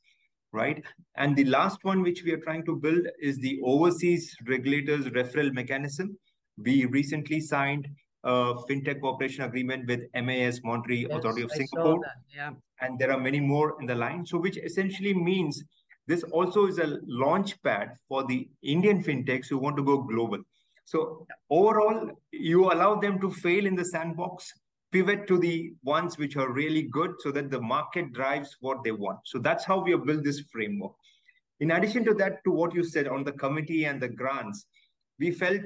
right? 0.51 0.83
And 1.15 1.35
the 1.35 1.45
last 1.45 1.83
one 1.83 2.01
which 2.01 2.23
we 2.23 2.31
are 2.31 2.39
trying 2.39 2.65
to 2.65 2.75
build 2.75 3.05
is 3.21 3.37
the 3.37 3.59
overseas 3.63 4.35
regulators 4.47 5.05
referral 5.09 5.53
mechanism. 5.53 6.17
We 6.57 6.85
recently 6.85 7.39
signed 7.39 7.87
fintech 8.27 9.01
cooperation 9.01 9.43
agreement 9.43 9.87
with 9.87 10.01
MAS, 10.13 10.61
Monetary 10.63 11.01
yes, 11.01 11.11
Authority 11.11 11.41
of 11.43 11.51
Singapore. 11.51 11.99
Yeah. 12.35 12.51
And 12.81 12.99
there 12.99 13.11
are 13.11 13.19
many 13.19 13.39
more 13.39 13.79
in 13.81 13.87
the 13.87 13.95
line. 13.95 14.25
So, 14.25 14.37
which 14.37 14.57
essentially 14.57 15.13
means 15.13 15.63
this 16.07 16.23
also 16.23 16.67
is 16.67 16.79
a 16.79 16.99
launch 17.07 17.61
pad 17.63 17.93
for 18.07 18.23
the 18.25 18.47
Indian 18.63 19.03
fintechs 19.03 19.47
who 19.47 19.57
want 19.57 19.77
to 19.77 19.83
go 19.83 20.01
global. 20.01 20.39
So, 20.85 21.25
overall, 21.49 22.11
you 22.31 22.71
allow 22.71 22.95
them 22.95 23.19
to 23.19 23.31
fail 23.31 23.65
in 23.65 23.75
the 23.75 23.85
sandbox, 23.85 24.53
pivot 24.91 25.27
to 25.27 25.37
the 25.37 25.73
ones 25.83 26.17
which 26.17 26.37
are 26.37 26.51
really 26.51 26.83
good 26.83 27.15
so 27.19 27.31
that 27.31 27.51
the 27.51 27.59
market 27.59 28.13
drives 28.13 28.55
what 28.61 28.83
they 28.83 28.91
want. 28.91 29.19
So, 29.25 29.39
that's 29.39 29.65
how 29.65 29.79
we 29.79 29.91
have 29.91 30.05
built 30.05 30.23
this 30.23 30.43
framework. 30.51 30.93
In 31.59 31.71
addition 31.71 32.05
to 32.05 32.13
that, 32.15 32.43
to 32.43 32.51
what 32.51 32.75
you 32.75 32.83
said 32.83 33.07
on 33.07 33.23
the 33.23 33.31
committee 33.31 33.85
and 33.85 34.01
the 34.01 34.07
grants, 34.07 34.67
we 35.19 35.31
felt 35.31 35.61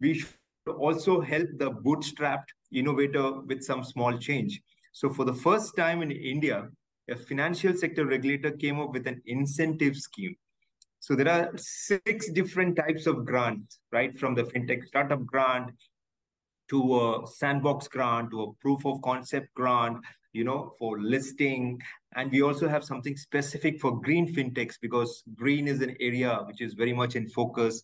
we 0.00 0.24
should 0.66 0.76
also 0.76 1.20
help 1.20 1.48
the 1.58 1.70
bootstrapped 1.70 2.48
innovator 2.72 3.40
with 3.42 3.62
some 3.62 3.84
small 3.84 4.16
change. 4.18 4.60
So 4.92 5.10
for 5.10 5.24
the 5.24 5.34
first 5.34 5.76
time 5.76 6.02
in 6.02 6.10
India, 6.10 6.68
a 7.10 7.16
financial 7.16 7.76
sector 7.76 8.06
regulator 8.06 8.50
came 8.50 8.80
up 8.80 8.92
with 8.92 9.06
an 9.06 9.20
incentive 9.26 9.96
scheme. 9.96 10.36
So 11.00 11.14
there 11.14 11.28
are 11.28 11.50
six 11.56 12.30
different 12.30 12.76
types 12.76 13.06
of 13.06 13.26
grants, 13.26 13.78
right? 13.92 14.18
From 14.18 14.34
the 14.34 14.44
fintech 14.44 14.84
startup 14.84 15.26
grant 15.26 15.70
to 16.70 16.98
a 16.98 17.26
sandbox 17.26 17.88
grant 17.88 18.30
to 18.30 18.42
a 18.42 18.52
proof 18.54 18.86
of 18.86 19.02
concept 19.02 19.52
grant, 19.54 19.98
you 20.32 20.44
know, 20.44 20.72
for 20.78 20.98
listing. 20.98 21.78
And 22.16 22.32
we 22.32 22.40
also 22.40 22.68
have 22.68 22.84
something 22.84 23.18
specific 23.18 23.82
for 23.82 24.00
green 24.00 24.34
fintechs 24.34 24.76
because 24.80 25.24
green 25.34 25.68
is 25.68 25.82
an 25.82 25.94
area 26.00 26.40
which 26.46 26.62
is 26.62 26.72
very 26.72 26.94
much 26.94 27.16
in 27.16 27.28
focus. 27.28 27.82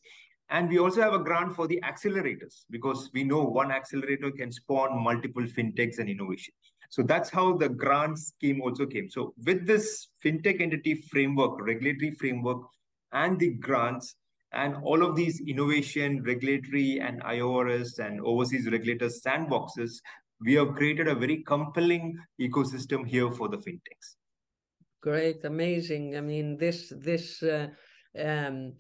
And 0.51 0.69
we 0.69 0.79
also 0.79 1.01
have 1.01 1.15
a 1.15 1.19
grant 1.19 1.55
for 1.55 1.69
the 1.69 1.81
accelerators 1.85 2.65
because 2.71 3.09
we 3.15 3.23
know 3.23 3.45
one 3.45 3.71
accelerator 3.71 4.33
can 4.33 4.51
spawn 4.51 5.03
multiple 5.03 5.45
fintechs 5.45 5.99
and 5.99 6.09
innovation. 6.09 6.53
So 6.91 7.05
that's 7.05 7.31
how 7.31 7.57
the 7.57 7.69
grant 7.69 8.19
scheme 8.19 8.61
also 8.61 8.85
came. 8.85 9.09
So 9.09 9.33
with 9.47 9.65
this 9.65 10.09
fintech 10.25 10.61
entity 10.61 10.97
framework, 11.09 11.65
regulatory 11.65 12.11
framework, 12.13 12.63
and 13.13 13.39
the 13.39 13.51
grants, 13.51 14.17
and 14.53 14.75
all 14.83 15.05
of 15.05 15.15
these 15.15 15.41
innovation, 15.47 16.25
regulatory, 16.25 17.01
and 17.01 17.23
IORS 17.23 18.01
and 18.01 18.21
overseas 18.21 18.69
regulators 18.69 19.23
sandboxes, 19.23 20.01
we 20.41 20.55
have 20.55 20.75
created 20.75 21.07
a 21.07 21.15
very 21.15 21.45
compelling 21.45 22.19
ecosystem 22.41 23.07
here 23.07 23.31
for 23.31 23.49
the 23.49 23.59
fintechs. 23.59 24.17
Great, 25.01 25.45
amazing. 25.45 26.17
I 26.17 26.21
mean, 26.21 26.57
this 26.57 26.93
this 26.97 27.41
uh, 27.43 27.69
um, 28.19 28.73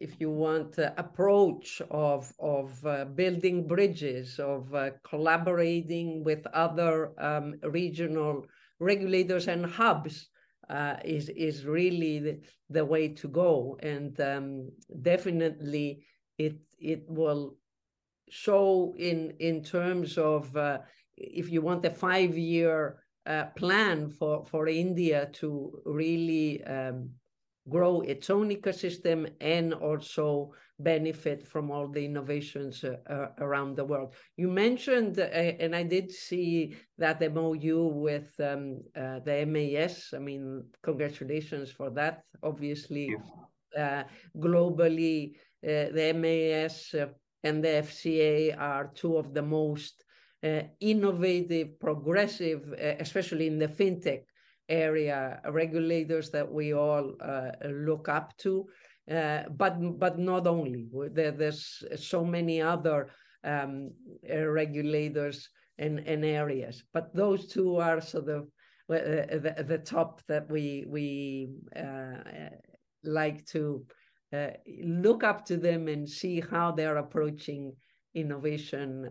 if 0.00 0.20
you 0.20 0.30
want, 0.30 0.78
uh, 0.78 0.92
approach 0.96 1.82
of 1.90 2.32
of 2.38 2.84
uh, 2.86 3.04
building 3.04 3.66
bridges, 3.66 4.38
of 4.38 4.74
uh, 4.74 4.90
collaborating 5.04 6.24
with 6.24 6.46
other 6.48 7.12
um, 7.18 7.54
regional 7.62 8.44
regulators 8.78 9.48
and 9.48 9.66
hubs 9.66 10.28
uh, 10.68 10.96
is 11.04 11.28
is 11.30 11.64
really 11.66 12.18
the, 12.18 12.40
the, 12.70 12.84
way 12.84 13.08
to 13.08 13.28
go, 13.28 13.76
and 13.82 14.18
um, 14.20 14.70
definitely 15.02 16.04
it 16.38 16.56
it 16.78 17.04
will 17.08 17.56
show 18.28 18.94
in 18.98 19.34
in 19.38 19.62
terms 19.62 20.16
of 20.16 20.56
uh, 20.56 20.78
if 21.16 21.50
you 21.50 21.60
want 21.60 21.84
a 21.84 21.90
five 21.90 22.36
year 22.36 23.02
uh, 23.26 23.44
plan 23.56 24.08
for 24.08 24.44
for 24.46 24.68
India 24.68 25.28
to 25.32 25.80
really 25.84 26.62
um, 26.64 27.10
grow 27.68 28.00
its 28.00 28.28
own 28.30 28.50
ecosystem 28.50 29.30
and 29.40 29.72
also 29.72 30.52
benefit 30.78 31.46
from 31.46 31.70
all 31.70 31.86
the 31.86 32.04
innovations 32.04 32.82
uh, 32.84 32.96
uh, 33.08 33.28
around 33.38 33.76
the 33.76 33.84
world. 33.84 34.14
You 34.36 34.48
mentioned, 34.48 35.18
uh, 35.18 35.22
and 35.22 35.74
I 35.74 35.84
did 35.84 36.10
see 36.10 36.76
that 36.98 37.20
MOU 37.20 37.86
with 37.94 38.34
um, 38.40 38.80
uh, 38.96 39.20
the 39.20 39.46
MAS. 39.46 40.12
I 40.14 40.18
mean, 40.18 40.64
congratulations 40.82 41.70
for 41.70 41.90
that. 41.90 42.22
Obviously, 42.42 43.14
uh, 43.78 44.04
globally, 44.36 45.34
uh, 45.64 45.94
the 45.94 46.12
MAS 46.14 46.94
and 47.44 47.62
the 47.62 47.68
FCA 47.68 48.58
are 48.58 48.90
two 48.94 49.16
of 49.16 49.34
the 49.34 49.42
most 49.42 50.04
innovative, 50.80 51.78
progressive, 51.78 52.74
especially 52.98 53.46
in 53.46 53.60
the 53.60 53.68
fintech 53.68 54.24
area 54.68 55.40
regulators 55.48 56.30
that 56.30 56.50
we 56.50 56.72
all 56.74 57.14
uh, 57.20 57.50
look 57.68 58.08
up 58.08 58.36
to. 58.38 58.66
Uh, 59.10 59.42
but 59.50 59.74
but 59.98 60.18
not 60.18 60.46
only 60.46 60.86
there, 61.12 61.32
there's 61.32 61.82
so 61.96 62.24
many 62.24 62.62
other 62.62 63.08
um, 63.42 63.90
uh, 64.30 64.46
regulators 64.46 65.48
and, 65.78 65.98
and 66.00 66.24
areas, 66.24 66.84
but 66.94 67.14
those 67.14 67.48
two 67.48 67.76
are 67.78 68.00
sort 68.00 68.28
of 68.28 68.42
uh, 68.90 69.26
the, 69.38 69.64
the 69.66 69.78
top 69.78 70.22
that 70.28 70.48
we 70.48 70.84
we 70.86 71.50
uh, 71.74 72.50
like 73.02 73.44
to 73.46 73.84
uh, 74.32 74.50
look 74.84 75.24
up 75.24 75.44
to 75.44 75.56
them 75.56 75.88
and 75.88 76.08
see 76.08 76.40
how 76.40 76.70
they're 76.70 76.98
approaching 76.98 77.72
innovation 78.14 79.10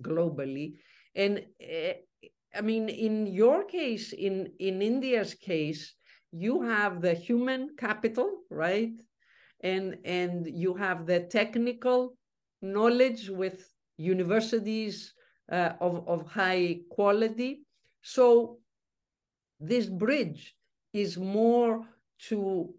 globally. 0.00 0.74
And 1.14 1.44
I 2.56 2.60
mean, 2.60 2.88
in 2.88 3.26
your 3.26 3.64
case, 3.64 4.12
in, 4.12 4.50
in 4.58 4.82
India's 4.82 5.34
case, 5.34 5.94
you 6.32 6.62
have 6.62 7.00
the 7.00 7.14
human 7.14 7.70
capital, 7.76 8.42
right? 8.50 8.92
And, 9.60 9.96
and 10.04 10.46
you 10.46 10.74
have 10.74 11.06
the 11.06 11.20
technical 11.20 12.16
knowledge 12.62 13.28
with 13.28 13.68
universities 13.98 15.14
uh, 15.50 15.72
of, 15.80 16.06
of 16.08 16.26
high 16.26 16.80
quality. 16.90 17.62
So 18.02 18.58
this 19.60 19.86
bridge 19.86 20.54
is 20.92 21.16
more 21.16 21.86
to 22.28 22.72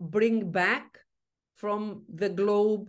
bring 0.00 0.50
back 0.50 0.98
from 1.54 2.02
the 2.12 2.28
globe 2.28 2.88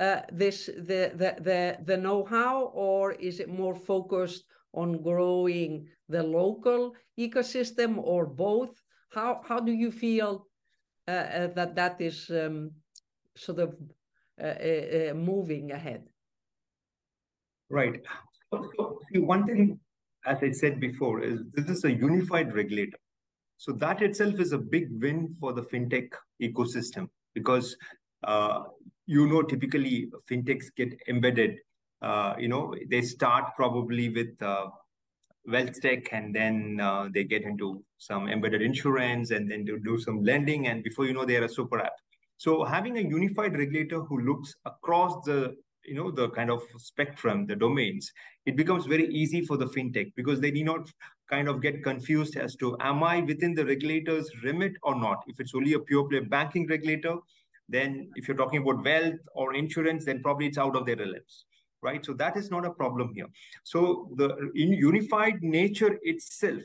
uh, 0.00 0.22
this 0.32 0.66
the 0.66 1.12
the 1.14 1.36
the, 1.40 1.76
the 1.84 1.96
know-how, 1.96 2.70
or 2.72 3.12
is 3.12 3.38
it 3.38 3.48
more 3.48 3.74
focused 3.74 4.44
on 4.72 5.02
growing 5.02 5.88
the 6.08 6.22
local 6.22 6.94
ecosystem 7.18 7.98
or 7.98 8.26
both? 8.26 8.80
How, 9.10 9.42
how 9.46 9.60
do 9.60 9.72
you 9.72 9.90
feel 9.90 10.46
uh, 11.08 11.10
uh, 11.10 11.46
that 11.48 11.74
that 11.74 12.00
is 12.00 12.30
um, 12.30 12.72
sort 13.36 13.58
of 13.58 13.74
uh, 14.40 14.44
uh, 14.44 15.10
uh 15.10 15.14
moving 15.14 15.72
ahead? 15.72 16.04
Right. 17.68 18.00
So, 18.52 18.64
so, 18.76 18.98
see, 19.10 19.18
one 19.18 19.46
thing, 19.46 19.78
as 20.26 20.38
I 20.42 20.50
said 20.52 20.80
before, 20.80 21.22
is 21.22 21.44
this 21.52 21.68
is 21.68 21.84
a 21.84 21.92
unified 21.92 22.54
regulator. 22.54 22.98
So 23.56 23.72
that 23.72 24.02
itself 24.02 24.40
is 24.40 24.52
a 24.52 24.58
big 24.58 24.88
win 24.90 25.36
for 25.38 25.52
the 25.52 25.62
fintech 25.62 26.08
ecosystem 26.42 27.08
because 27.34 27.76
you 29.06 29.26
know 29.26 29.42
typically 29.42 30.10
fintechs 30.30 30.66
get 30.76 30.98
embedded 31.08 31.58
uh, 32.02 32.34
you 32.38 32.48
know, 32.48 32.74
they 32.88 33.02
start 33.02 33.54
probably 33.56 34.08
with 34.08 34.40
uh, 34.42 34.66
wealth 35.46 35.80
tech 35.80 36.12
and 36.12 36.34
then 36.34 36.78
uh, 36.80 37.08
they 37.12 37.24
get 37.24 37.42
into 37.42 37.82
some 37.98 38.28
embedded 38.28 38.62
insurance 38.62 39.30
and 39.30 39.50
then 39.50 39.66
to 39.66 39.78
do 39.78 39.98
some 39.98 40.22
lending. 40.22 40.68
And 40.68 40.82
before 40.82 41.06
you 41.06 41.12
know, 41.12 41.24
they're 41.24 41.44
a 41.44 41.48
super 41.48 41.80
app. 41.80 41.92
So 42.36 42.64
having 42.64 42.96
a 42.96 43.02
unified 43.02 43.56
regulator 43.56 44.00
who 44.00 44.20
looks 44.20 44.54
across 44.64 45.24
the 45.24 45.56
you 45.84 45.94
know 45.94 46.10
the 46.10 46.28
kind 46.30 46.50
of 46.50 46.62
spectrum 46.76 47.46
the 47.46 47.56
domains 47.56 48.12
it 48.46 48.56
becomes 48.56 48.86
very 48.86 49.06
easy 49.06 49.40
for 49.40 49.56
the 49.56 49.66
fintech 49.66 50.12
because 50.14 50.40
they 50.40 50.50
need 50.50 50.66
not 50.66 50.90
kind 51.28 51.48
of 51.48 51.62
get 51.62 51.82
confused 51.82 52.36
as 52.36 52.54
to 52.56 52.76
am 52.80 53.02
i 53.02 53.20
within 53.20 53.54
the 53.54 53.64
regulator's 53.64 54.30
remit 54.44 54.72
or 54.82 54.94
not 54.94 55.22
if 55.26 55.40
it's 55.40 55.54
only 55.54 55.72
a 55.72 55.80
pure 55.80 56.06
play 56.08 56.20
banking 56.20 56.66
regulator 56.68 57.16
then 57.68 58.10
if 58.14 58.28
you're 58.28 58.36
talking 58.36 58.62
about 58.62 58.84
wealth 58.84 59.20
or 59.34 59.54
insurance 59.54 60.04
then 60.04 60.20
probably 60.22 60.46
it's 60.46 60.58
out 60.58 60.76
of 60.76 60.84
their 60.84 60.96
realms 60.96 61.46
right? 61.82 62.04
So 62.04 62.12
that 62.14 62.36
is 62.36 62.50
not 62.50 62.64
a 62.64 62.70
problem 62.70 63.12
here. 63.14 63.26
So 63.64 64.10
the 64.16 64.50
in 64.54 64.72
unified 64.72 65.42
nature 65.42 65.98
itself, 66.02 66.62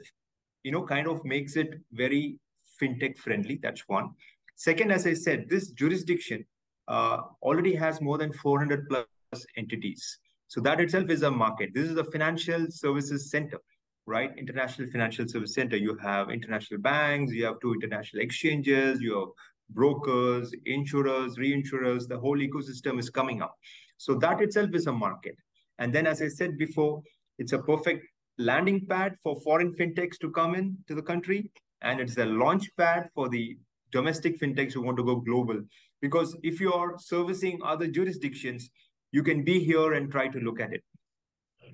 you 0.64 0.72
know, 0.72 0.84
kind 0.84 1.08
of 1.08 1.24
makes 1.24 1.56
it 1.56 1.80
very 1.92 2.40
fintech 2.82 3.18
friendly. 3.18 3.60
That's 3.62 3.84
one. 3.88 4.12
Second, 4.56 4.92
as 4.92 5.06
I 5.06 5.14
said, 5.14 5.50
this 5.50 5.70
jurisdiction 5.72 6.46
uh, 6.88 7.18
already 7.42 7.76
has 7.76 8.02
more 8.02 8.18
than 8.18 8.32
400 8.32 8.88
plus 8.90 9.46
entities. 9.58 10.20
So 10.48 10.62
that 10.62 10.80
itself 10.80 11.10
is 11.10 11.24
a 11.24 11.32
market. 11.32 11.72
This 11.74 11.90
is 11.90 11.98
a 11.98 12.04
financial 12.04 12.68
services 12.70 13.30
center, 13.30 13.58
right? 14.06 14.32
International 14.38 14.88
Financial 14.90 15.28
Service 15.28 15.54
Center. 15.54 15.76
You 15.76 15.98
have 15.98 16.30
international 16.30 16.80
banks, 16.80 17.32
you 17.34 17.46
have 17.46 17.60
two 17.62 17.74
international 17.74 18.22
exchanges, 18.22 19.02
you 19.02 19.20
have 19.20 19.30
brokers, 19.72 20.54
insurers, 20.66 21.38
reinsurers. 21.38 22.08
The 22.08 22.18
whole 22.18 22.38
ecosystem 22.38 23.00
is 23.00 23.10
coming 23.10 23.42
up. 23.42 23.58
So 23.98 24.16
that 24.16 24.42
itself 24.42 24.72
is 24.74 24.88
a 24.88 24.92
market. 24.92 25.36
And 25.80 25.94
then, 25.94 26.08
as 26.08 26.22
I 26.22 26.28
said 26.28 26.58
before, 26.58 27.02
it's 27.38 27.54
a 27.54 27.60
perfect 27.60 28.06
landing 28.38 28.86
pad 28.88 29.16
for 29.24 29.40
foreign 29.42 29.74
fintechs 29.74 30.18
to 30.20 30.32
come 30.32 30.56
in 30.56 30.78
to 30.88 30.96
the 30.96 31.02
country. 31.02 31.52
And 31.82 32.00
it's 32.00 32.18
a 32.18 32.26
launch 32.26 32.70
pad 32.78 33.10
for 33.14 33.30
the 33.30 33.58
domestic 33.92 34.40
fintechs 34.40 34.74
who 34.74 34.82
want 34.82 34.98
to 34.98 35.04
go 35.04 35.16
global. 35.18 35.62
Because 36.02 36.36
if 36.44 36.60
you're 36.60 36.96
servicing 36.98 37.60
other 37.64 37.88
jurisdictions, 37.88 38.70
you 39.12 39.24
can 39.24 39.44
be 39.44 39.64
here 39.64 39.94
and 39.94 40.12
try 40.12 40.28
to 40.28 40.40
look 40.40 40.60
at 40.60 40.74
it. 40.74 40.84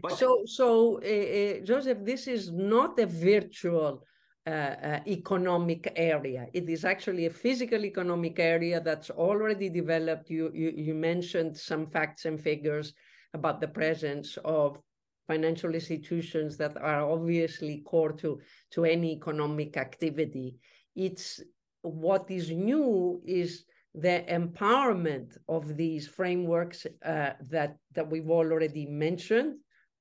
But 0.02 0.18
so, 0.18 0.44
so 0.46 1.00
uh, 1.04 1.60
uh, 1.60 1.66
Joseph, 1.66 2.00
this 2.04 2.28
is 2.28 2.52
not 2.52 3.00
a 3.00 3.06
virtual 3.06 4.04
economic 4.48 5.92
area. 5.96 6.48
It 6.54 6.70
is 6.70 6.84
actually 6.86 7.26
a 7.28 7.30
physical 7.30 7.86
economic 7.86 8.40
area 8.40 8.82
that's 8.82 9.10
already 9.10 9.70
developed. 9.70 10.30
You, 10.30 10.52
you, 10.54 10.74
you 10.76 10.94
mentioned 10.94 11.58
some 11.58 11.88
facts 11.88 12.26
and 12.26 12.40
figures 12.40 12.94
about 13.34 13.62
the 13.62 13.68
presence 13.68 14.38
of 14.44 14.80
financial 15.28 15.74
institutions 15.74 16.58
that 16.58 16.76
are 16.78 17.10
obviously 17.10 17.84
core 17.86 18.12
to, 18.14 18.40
to 18.72 18.86
any 18.86 19.14
economic 19.14 19.78
activity. 19.78 20.58
It's 20.96 21.42
what 21.84 22.30
is 22.30 22.52
new 22.52 23.22
is 23.26 23.64
the 23.94 24.24
empowerment 24.30 25.38
of 25.48 25.76
these 25.76 26.08
frameworks 26.08 26.86
uh, 27.06 27.32
that 27.50 27.78
that 27.94 28.10
we've 28.10 28.30
already 28.30 28.86
mentioned, 28.86 29.56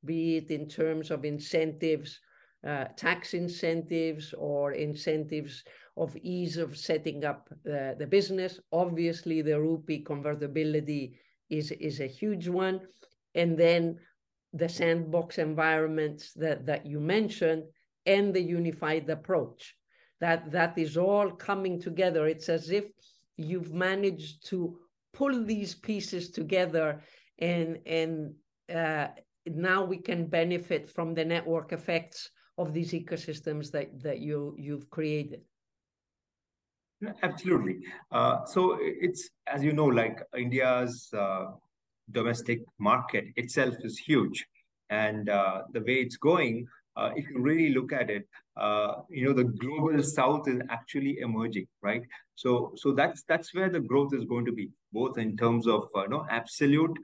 be 0.05 0.37
it 0.37 0.51
in 0.51 0.69
terms 0.69 1.11
of 1.11 1.25
incentives 1.25 2.21
uh, 2.67 2.85
tax 2.97 3.35
incentives 3.35 4.35
or 4.37 4.73
incentives 4.73 5.65
of 5.97 6.17
ease 6.17 6.57
of 6.57 6.77
setting 6.77 7.25
up 7.25 7.49
uh, 7.67 7.95
the 7.99 8.07
business. 8.09 8.61
Obviously, 8.73 9.43
the 9.43 9.59
rupee 9.59 10.01
convertibility 10.01 11.19
is, 11.49 11.71
is 11.73 12.01
a 12.01 12.07
huge 12.07 12.49
one. 12.49 12.81
And 13.35 13.57
then 13.57 13.99
the 14.53 14.69
sandbox 14.69 15.39
environments 15.39 16.33
that, 16.35 16.67
that 16.67 16.85
you 16.85 17.01
mentioned 17.01 17.65
and 18.07 18.35
the 18.35 18.43
unified 18.43 19.09
approach. 19.09 19.75
That, 20.21 20.51
that 20.53 20.77
is 20.77 20.97
all 20.97 21.31
coming 21.31 21.81
together. 21.81 22.27
It's 22.27 22.49
as 22.49 22.71
if 22.71 22.85
you've 23.37 23.73
managed 23.73 24.47
to 24.49 24.79
pull 25.15 25.45
these 25.45 25.75
pieces 25.75 26.31
together 26.31 27.03
and, 27.39 27.79
and 27.87 28.35
uh, 28.73 29.09
now 29.47 29.83
we 29.85 29.97
can 29.97 30.27
benefit 30.27 30.91
from 30.91 31.15
the 31.15 31.25
network 31.25 31.73
effects 31.73 32.31
of 32.59 32.73
these 32.73 32.93
ecosystems 32.93 33.71
that, 33.71 34.03
that 34.03 34.21
you, 34.21 34.55
you've 34.59 34.89
created. 34.91 35.41
Absolutely. 37.23 37.79
Uh, 38.13 38.45
so 38.45 38.77
it's, 38.81 39.31
as 39.47 39.65
you 39.65 39.73
know, 39.73 39.87
like 39.87 40.21
India's 40.37 41.09
uh, 41.17 41.47
domestic 42.11 42.61
market 42.79 43.25
itself 43.37 43.75
is 43.83 43.99
huge. 43.99 44.45
And 44.91 45.31
uh, 45.31 45.63
the 45.73 45.81
way 45.81 45.95
it's 45.95 46.17
going, 46.17 46.67
uh, 46.97 47.11
if 47.17 47.29
you 47.31 47.41
really 47.41 47.73
look 47.73 47.93
at 47.93 48.11
it, 48.11 48.29
uh, 48.57 48.97
you 49.09 49.25
know, 49.25 49.33
the 49.33 49.45
global 49.45 50.03
south 50.03 50.49
is 50.49 50.61
actually 50.69 51.19
emerging, 51.21 51.67
right? 51.83 52.03
So, 52.35 52.73
so 52.77 52.93
that's 52.93 53.23
that's 53.23 53.55
where 53.55 53.71
the 53.71 53.81
growth 53.81 54.13
is 54.13 54.25
going 54.25 54.45
to 54.47 54.53
be, 54.53 54.69
both 54.93 55.17
in 55.17 55.37
terms 55.37 55.67
of 55.67 55.89
uh, 55.95 56.03
you 56.03 56.09
know 56.09 56.27
absolute 56.29 56.99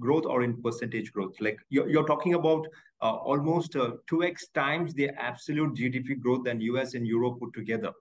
growth 0.00 0.24
or 0.26 0.42
in 0.42 0.62
percentage 0.62 1.12
growth? 1.12 1.34
Like 1.40 1.58
you're, 1.68 1.88
you're 1.88 2.06
talking 2.06 2.34
about 2.34 2.66
uh, 3.02 3.12
almost 3.12 3.76
uh, 3.76 3.92
2x 4.10 4.52
times 4.54 4.94
the 4.94 5.10
absolute 5.18 5.74
GDP 5.74 6.18
growth 6.18 6.44
than 6.44 6.60
US 6.60 6.94
and 6.94 7.06
Europe 7.06 7.38
put 7.40 7.52
together 7.52 7.92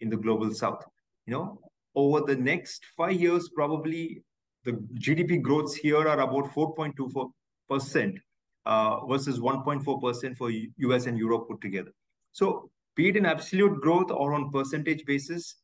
in 0.00 0.10
the 0.10 0.16
global 0.16 0.52
south. 0.52 0.84
You 1.26 1.34
know, 1.34 1.60
over 1.94 2.20
the 2.20 2.36
next 2.36 2.84
five 2.96 3.20
years, 3.20 3.48
probably 3.48 4.22
the 4.64 4.72
GDP 4.98 5.40
growths 5.40 5.74
here 5.74 6.06
are 6.08 6.20
about 6.20 6.52
4.24% 6.54 8.18
uh, 8.66 9.06
versus 9.06 9.38
1.4% 9.38 10.36
for 10.36 10.50
US 10.50 11.06
and 11.06 11.18
Europe 11.18 11.48
put 11.48 11.60
together. 11.60 11.92
So 12.32 12.70
be 12.96 13.08
it 13.08 13.16
in 13.16 13.26
absolute 13.26 13.80
growth 13.80 14.10
or 14.10 14.34
on 14.34 14.50
percentage 14.50 15.04
basis, 15.04 15.56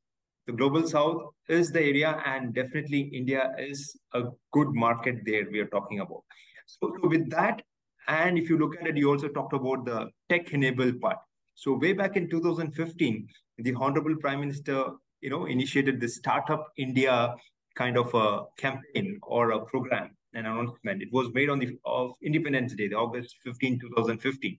the 0.47 0.53
global 0.53 0.87
south 0.87 1.23
is 1.49 1.71
the 1.71 1.81
area 1.81 2.21
and 2.27 2.55
definitely 2.55 3.01
india 3.21 3.53
is 3.59 3.97
a 4.15 4.23
good 4.53 4.69
market 4.73 5.21
there 5.25 5.45
we 5.51 5.61
are 5.61 5.67
talking 5.67 6.01
about. 6.01 6.23
So, 6.67 6.93
so 7.01 7.09
with 7.09 7.31
that 7.31 7.63
and 8.09 8.39
if 8.39 8.49
you 8.49 8.59
look 8.59 8.77
at 8.81 8.87
it 8.87 8.97
you 8.97 9.11
also 9.11 9.29
talked 9.29 9.53
about 9.53 9.85
the 9.85 10.09
tech 10.29 10.53
enabled 10.53 11.01
part. 11.01 11.19
So 11.55 11.75
way 11.75 11.93
back 11.93 12.17
in 12.17 12.29
2015 12.29 13.27
the 13.59 13.75
honorable 13.75 14.17
prime 14.17 14.41
minister 14.41 14.87
you 15.21 15.31
know 15.31 15.47
initiated 15.47 16.01
the 16.01 16.09
startup 16.09 16.69
india 16.77 17.35
kind 17.77 17.97
of 17.97 18.13
a 18.15 18.43
campaign 18.59 19.19
or 19.23 19.53
a 19.53 19.65
program 19.67 20.11
an 20.35 20.47
announcement. 20.47 21.03
It 21.03 21.13
was 21.13 21.31
made 21.35 21.51
on 21.51 21.59
the 21.59 21.77
of 21.85 22.13
independence 22.23 22.75
day 22.75 22.89
the 22.89 22.97
august 22.97 23.37
15 23.45 23.81
2015 23.81 24.59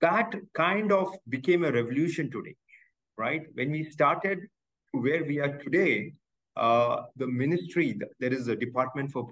that 0.00 0.32
kind 0.54 0.92
of 0.92 1.08
became 1.28 1.64
a 1.64 1.72
revolution 1.72 2.30
today 2.30 2.54
right? 3.18 3.42
When 3.54 3.70
we 3.70 3.82
started 3.84 4.38
to 4.94 5.00
where 5.00 5.24
we 5.24 5.40
are 5.40 5.58
today, 5.58 6.14
uh, 6.56 7.02
the 7.16 7.26
ministry, 7.26 7.98
there 8.20 8.32
is 8.32 8.48
a 8.48 8.56
Department 8.56 9.12
for 9.12 9.26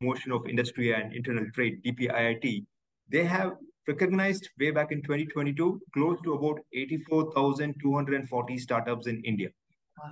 Promotion 0.00 0.32
of 0.32 0.46
Industry 0.46 0.92
and 0.92 1.12
Internal 1.12 1.46
Trade, 1.54 1.82
DPIIT, 1.84 2.64
they 3.10 3.24
have 3.24 3.52
recognized 3.88 4.48
way 4.58 4.70
back 4.70 4.92
in 4.92 5.02
2022 5.02 5.80
close 5.92 6.18
to 6.22 6.34
about 6.34 6.60
84,240 6.72 8.58
startups 8.58 9.06
in 9.06 9.22
India. 9.24 9.48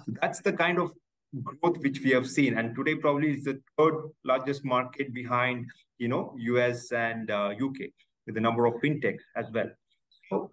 So 0.04 0.12
that's 0.20 0.40
the 0.40 0.52
kind 0.52 0.78
of 0.78 0.90
growth 1.42 1.78
which 1.78 2.00
we 2.00 2.10
have 2.10 2.28
seen, 2.28 2.58
and 2.58 2.74
today 2.74 2.94
probably 2.94 3.32
is 3.32 3.44
the 3.44 3.60
third 3.78 3.94
largest 4.24 4.64
market 4.64 5.14
behind 5.14 5.66
you 5.98 6.08
know 6.08 6.34
US 6.38 6.92
and 6.92 7.30
uh, 7.30 7.54
UK 7.66 7.90
with 8.26 8.34
the 8.34 8.40
number 8.40 8.66
of 8.66 8.74
fintechs 8.74 9.24
as 9.36 9.46
well. 9.52 9.70
So, 10.28 10.50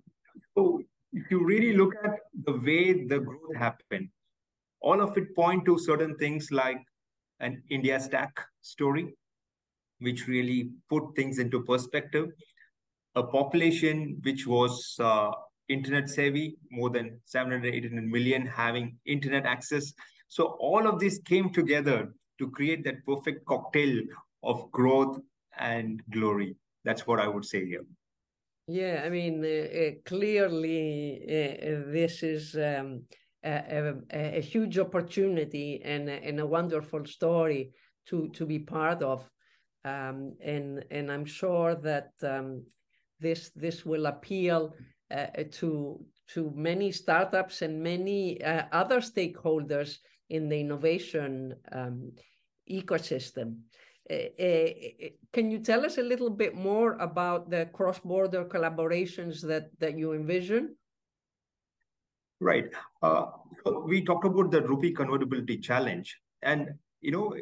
so 0.55 0.81
if 1.15 1.32
you 1.32 1.43
really 1.43 1.75
look 1.75 1.95
at 2.04 2.19
the 2.43 2.51
way 2.51 3.06
the 3.06 3.19
growth 3.19 3.56
happened, 3.56 4.10
all 4.82 5.01
of 5.01 5.17
it 5.17 5.34
point 5.34 5.65
to 5.65 5.80
certain 5.80 6.15
things 6.17 6.51
like 6.51 6.82
an 7.39 7.63
India 7.69 7.99
stack 7.99 8.38
story, 8.62 9.15
which 9.99 10.28
really 10.28 10.71
put 10.89 11.15
things 11.15 11.39
into 11.39 11.63
perspective. 11.63 12.28
A 13.15 13.23
population 13.23 14.19
which 14.23 14.45
was 14.45 14.97
uh, 14.99 15.32
internet 15.69 16.10
savvy, 16.10 16.58
more 16.69 16.89
than 16.89 17.21
700, 17.23 17.73
800 17.73 18.06
million 18.06 18.45
having 18.45 18.97
internet 19.06 19.45
access. 19.45 19.93
So 20.28 20.58
all 20.60 20.86
of 20.86 20.99
this 20.99 21.19
came 21.19 21.49
together 21.54 22.13
to 22.39 22.51
create 22.51 22.84
that 22.84 23.06
perfect 23.06 23.45
cocktail 23.45 24.01
of 24.43 24.69
growth 24.71 25.19
and 25.58 26.04
glory. 26.12 26.58
That's 26.84 27.08
what 27.08 27.21
I 27.21 27.28
would 27.30 27.45
say 27.45 27.65
here. 27.65 27.86
Yeah, 28.67 29.04
I 29.06 29.10
mean, 29.10 29.45
uh, 29.45 29.78
uh, 29.78 29.91
clearly, 30.06 31.21
uh, 31.23 31.91
this 31.91 32.23
is 32.23 32.56
um, 32.56 33.04
a, 33.43 33.93
a, 34.12 34.38
a, 34.38 34.41
huge 34.41 34.80
opportunity 34.80 35.82
and, 35.86 36.10
and 36.10 36.39
a 36.39 36.47
wonderful 36.47 37.06
story 37.06 37.73
to 38.08 38.30
to 38.30 38.45
be 38.45 38.58
part 38.58 39.04
of, 39.04 39.30
um, 39.84 40.34
and 40.43 40.84
and 40.89 41.12
I'm 41.12 41.25
sure 41.25 41.75
that 41.75 42.10
um, 42.23 42.63
this 43.19 43.51
this 43.56 43.86
will 43.86 44.08
appeal 44.08 44.73
uh, 45.12 45.28
to 45.51 46.04
to 46.34 46.51
many 46.56 46.91
startups 46.91 47.62
and 47.62 47.84
many 47.84 48.41
uh, 48.41 48.63
other 48.71 48.99
stakeholders 48.99 49.97
in 50.32 50.49
the 50.49 50.60
innovation 50.60 51.54
um, 51.71 52.12
ecosystem. 52.67 53.58
Uh, 54.09 55.09
can 55.33 55.49
you 55.49 55.59
tell 55.59 55.83
us 55.83 55.97
a 55.97 56.03
little 56.03 56.29
bit 56.29 56.55
more 56.55 56.93
about 56.93 57.49
the 57.49 57.65
cross-border 57.73 58.45
collaborations 58.45 59.41
that 59.41 59.71
that 59.79 59.97
you 59.97 60.13
envision? 60.13 60.75
Right. 62.39 62.65
Uh, 63.01 63.25
so 63.63 63.79
we 63.87 64.03
talked 64.03 64.25
about 64.25 64.51
the 64.51 64.61
rupee 64.61 64.91
convertibility 64.91 65.57
challenge, 65.57 66.15
and 66.43 66.69
you 67.01 67.11
know 67.11 67.35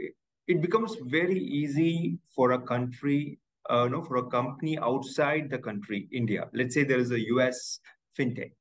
it 0.47 0.62
becomes 0.62 0.95
very 1.04 1.39
easy 1.39 2.17
for 2.36 2.52
a 2.52 2.60
country, 2.60 3.39
uh, 3.69 3.84
you 3.84 3.89
know, 3.89 4.02
for 4.02 4.17
a 4.17 4.30
company 4.30 4.78
outside 4.80 5.49
the 5.49 5.58
country, 5.58 6.08
India. 6.12 6.49
Let's 6.54 6.73
say 6.73 6.84
there 6.84 6.99
is 6.99 7.12
a 7.12 7.19
U.S. 7.28 7.80
fintech. 8.17 8.52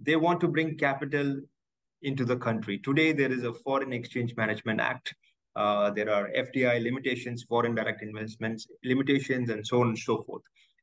They 0.00 0.16
want 0.16 0.40
to 0.40 0.48
bring 0.48 0.76
capital 0.76 1.40
into 2.02 2.24
the 2.24 2.36
country. 2.36 2.78
Today, 2.78 3.12
there 3.12 3.32
is 3.32 3.44
a 3.44 3.52
Foreign 3.52 3.92
Exchange 3.92 4.34
Management 4.36 4.80
Act 4.80 5.14
uh, 5.56 5.90
there 5.90 6.12
are 6.12 6.30
FDI 6.36 6.82
limitations, 6.82 7.42
foreign 7.42 7.74
direct 7.74 8.02
investments 8.02 8.68
limitations, 8.84 9.48
and 9.48 9.66
so 9.66 9.80
on 9.80 9.88
and 9.88 9.98
so 9.98 10.22
forth. 10.22 10.42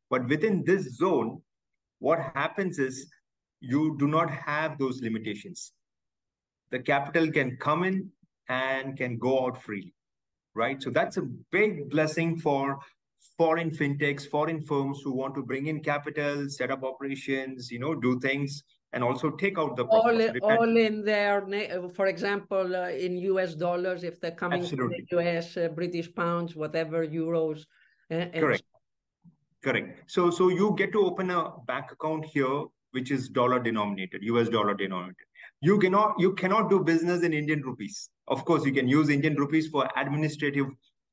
But 0.10 0.28
within 0.28 0.64
this 0.66 0.96
zone, 0.96 1.42
what 2.00 2.20
happens 2.34 2.80
is 2.80 3.08
you 3.62 3.96
do 4.00 4.08
not 4.08 4.30
have 4.30 4.78
those 4.78 5.02
limitations. 5.02 5.72
The 6.72 6.80
capital 6.80 7.32
can 7.32 7.58
come 7.58 7.84
in 7.84 8.10
and 8.50 8.98
can 8.98 9.18
go 9.18 9.46
out 9.46 9.62
freely, 9.62 9.94
right? 10.56 10.82
So 10.82 10.90
that's 10.90 11.18
a 11.18 11.30
big 11.52 11.90
blessing 11.90 12.40
for 12.40 12.80
foreign 13.38 13.72
fintechs, 13.72 14.28
foreign 14.28 14.62
firms 14.62 15.02
who 15.04 15.14
want 15.14 15.36
to 15.36 15.44
bring 15.44 15.68
in 15.68 15.82
capital, 15.82 16.50
set 16.50 16.72
up 16.72 16.84
operations, 16.84 17.72
you 17.72 17.80
know, 17.80 17.94
do 17.96 18.20
things 18.20 18.64
and 18.94 19.04
also 19.04 19.32
take 19.32 19.58
out 19.58 19.76
the 19.76 19.86
all 19.86 20.20
in, 20.20 20.40
all 20.42 20.78
in 20.78 21.04
there. 21.04 21.44
For 21.96 22.06
example, 22.06 22.76
uh, 22.76 22.90
in 22.90 23.18
U.S. 23.18 23.56
dollars, 23.56 24.04
if 24.04 24.22
they're 24.22 24.32
coming 24.32 24.62
Absolutely. 24.62 24.98
from 24.98 25.18
the 25.18 25.24
U.S., 25.24 25.58
uh, 25.58 25.68
British 25.70 26.14
pounds, 26.14 26.56
whatever 26.56 27.06
euros. 27.06 27.66
Uh, 28.12 28.26
Correct. 28.34 28.64
Correct. 29.64 30.12
So, 30.12 30.30
so 30.30 30.50
you 30.50 30.76
get 30.78 30.92
to 30.92 31.06
open 31.06 31.32
a 31.32 31.52
bank 31.66 31.92
account 31.92 32.26
here, 32.26 32.66
which 32.92 33.10
is 33.12 33.30
dollar 33.30 33.60
denominated, 33.60 34.22
U.S. 34.24 34.50
dollar 34.50 34.76
denominated. 34.76 35.26
You 35.62 35.80
cannot, 35.80 36.16
you 36.20 36.34
cannot 36.34 36.70
do 36.70 36.84
business 36.84 37.24
in 37.24 37.34
Indian 37.34 37.62
rupees. 37.62 38.10
Of 38.28 38.46
course, 38.46 38.66
you 38.66 38.74
can 38.74 38.88
use 38.88 39.10
Indian 39.10 39.36
rupees 39.36 39.68
for 39.68 39.90
administrative 39.96 40.68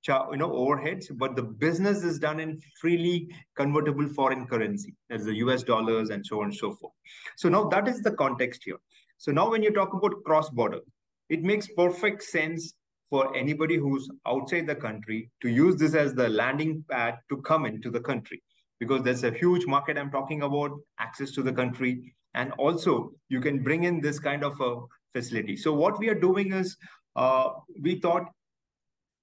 you 0.09 0.37
know 0.37 0.51
overheads 0.51 1.07
but 1.17 1.37
the 1.37 1.43
business 1.43 2.03
is 2.03 2.19
done 2.19 2.41
in 2.41 2.61
freely 2.81 3.29
convertible 3.57 4.09
foreign 4.09 4.47
currency. 4.47 4.95
That's 5.09 5.25
the 5.25 5.35
us 5.35 5.63
dollars 5.63 6.11
and 6.11 6.25
so 6.25 6.41
on 6.41 6.47
and 6.47 6.55
so 6.55 6.73
forth. 6.73 6.93
So 7.37 7.49
now 7.49 7.65
that 7.69 7.89
is 7.89 8.01
the 8.01 8.13
context 8.13 8.63
here. 8.65 8.79
So 9.19 9.33
now 9.33 9.51
when 9.51 9.63
you 9.63 9.73
talk 9.73 9.93
about 9.93 10.23
cross 10.25 10.49
border 10.51 10.81
it 11.29 11.43
makes 11.43 11.69
perfect 11.69 12.23
sense 12.23 12.75
for 13.09 13.37
anybody 13.37 13.77
who's 13.77 14.09
outside 14.27 14.67
the 14.67 14.75
country 14.75 15.31
to 15.43 15.49
use 15.49 15.77
this 15.77 15.95
as 15.95 16.15
the 16.15 16.29
landing 16.29 16.85
pad 16.91 17.19
to 17.29 17.37
come 17.43 17.67
into 17.67 17.91
the 17.91 18.01
country 18.01 18.43
because 18.79 19.03
there's 19.03 19.25
a 19.25 19.33
huge 19.33 19.67
market 19.67 19.99
i'm 19.99 20.11
talking 20.13 20.43
about 20.43 20.71
access 21.01 21.33
to 21.33 21.43
the 21.43 21.53
country 21.53 22.15
and 22.35 22.53
also 22.53 23.13
you 23.29 23.41
can 23.41 23.63
bring 23.63 23.85
in 23.85 24.01
this 24.01 24.19
kind 24.19 24.45
of 24.45 24.61
a 24.61 24.77
facility. 25.13 25.57
So 25.57 25.73
what 25.73 25.99
we 25.99 26.09
are 26.09 26.15
doing 26.15 26.53
is 26.53 26.77
uh, 27.17 27.51
we 27.81 28.01
thought 28.01 28.27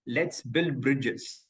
let's 0.08 0.42
build 0.42 0.82
bridges 0.82 1.42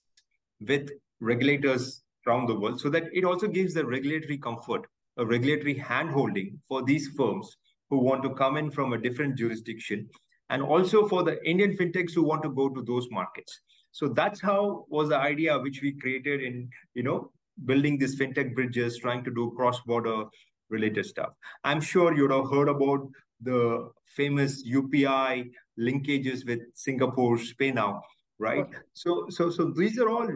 with 0.60 0.89
regulators 1.20 2.02
around 2.26 2.48
the 2.48 2.60
world 2.60 2.82
so 2.82 2.89
that 2.89 3.04
it 3.13 3.24
also 3.24 3.48
gives 3.48 3.74
the 3.74 3.86
regulatory 3.86 4.38
comfort, 4.38 4.86
a 5.17 5.26
regulatory 5.26 5.76
handholding 5.76 6.58
for 6.67 6.84
these 6.84 7.10
firms 7.15 7.56
who 7.89 8.00
want 8.00 8.24
to 8.24 8.32
come 8.32 8.58
in 8.58 8.70
from 8.70 8.93
a 8.93 8.98
different 8.98 9.38
jurisdiction 9.38 10.10
and 10.50 10.62
also 10.62 11.08
for 11.08 11.24
the 11.24 11.43
Indian 11.48 11.78
fintechs 11.78 12.13
who 12.13 12.24
want 12.24 12.43
to 12.43 12.50
go 12.50 12.67
to 12.70 12.82
those 12.82 13.08
markets. 13.12 13.62
So 13.91 14.08
that's 14.08 14.41
how 14.41 14.86
was 14.89 15.10
the 15.10 15.17
idea 15.17 15.58
which 15.58 15.82
we 15.82 15.93
created 15.93 16.41
in, 16.41 16.70
you 16.93 17.04
know, 17.04 17.32
building 17.65 17.98
these 17.98 18.20
fintech 18.20 18.54
bridges, 18.54 18.98
trying 18.98 19.24
to 19.24 19.32
do 19.32 19.54
cross-border 19.56 20.26
related 20.70 21.06
stuff. 21.06 21.30
I'm 21.63 21.82
sure 21.82 22.15
you'd 22.15 22.32
have 22.32 22.50
heard 22.52 22.70
about 22.70 23.08
the 23.41 23.89
famous 24.06 24.67
UPI 24.67 25.52
linkages 25.80 26.46
with 26.46 26.60
Singapore's 26.74 27.54
PayNow 27.54 28.02
right? 28.39 28.67
So, 28.93 29.28
so, 29.30 29.50
so 29.50 29.71
these 29.71 30.00
are 30.00 30.10
all 30.10 30.30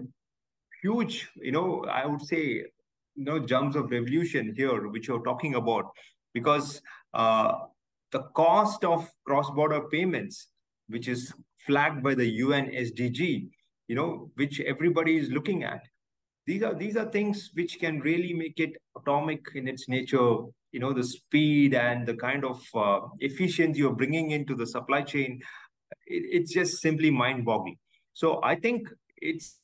huge, 0.81 1.29
you 1.35 1.51
know, 1.51 1.85
I 1.89 2.05
would 2.05 2.21
say, 2.21 2.65
you 3.15 3.25
know, 3.25 3.39
jumps 3.39 3.75
of 3.75 3.91
revolution 3.91 4.53
here, 4.55 4.87
which 4.87 5.07
you're 5.07 5.23
talking 5.23 5.55
about, 5.55 5.91
because 6.33 6.81
uh, 7.13 7.53
the 8.11 8.23
cost 8.35 8.83
of 8.83 9.09
cross-border 9.25 9.81
payments, 9.89 10.47
which 10.87 11.07
is 11.07 11.33
flagged 11.65 12.03
by 12.03 12.15
the 12.15 12.25
UN 12.25 12.67
SDG, 12.71 13.49
you 13.87 13.95
know, 13.95 14.31
which 14.35 14.59
everybody 14.61 15.17
is 15.17 15.29
looking 15.29 15.63
at. 15.63 15.81
These 16.47 16.63
are 16.63 16.73
these 16.73 16.97
are 16.97 17.05
things 17.05 17.51
which 17.53 17.79
can 17.79 17.99
really 17.99 18.33
make 18.33 18.59
it 18.59 18.71
atomic 18.97 19.41
in 19.53 19.67
its 19.67 19.87
nature. 19.87 20.37
You 20.71 20.79
know, 20.79 20.93
the 20.93 21.03
speed 21.03 21.75
and 21.75 22.07
the 22.07 22.15
kind 22.15 22.43
of 22.45 22.61
uh, 22.73 23.01
efficiency 23.19 23.79
you're 23.79 23.93
bringing 23.93 24.31
into 24.31 24.55
the 24.55 24.65
supply 24.65 25.01
chain. 25.01 25.41
It, 26.07 26.23
it's 26.41 26.53
just 26.53 26.81
simply 26.81 27.11
mind-boggling. 27.11 27.77
So 28.13 28.39
I 28.43 28.55
think 28.55 28.87
it's 29.17 29.59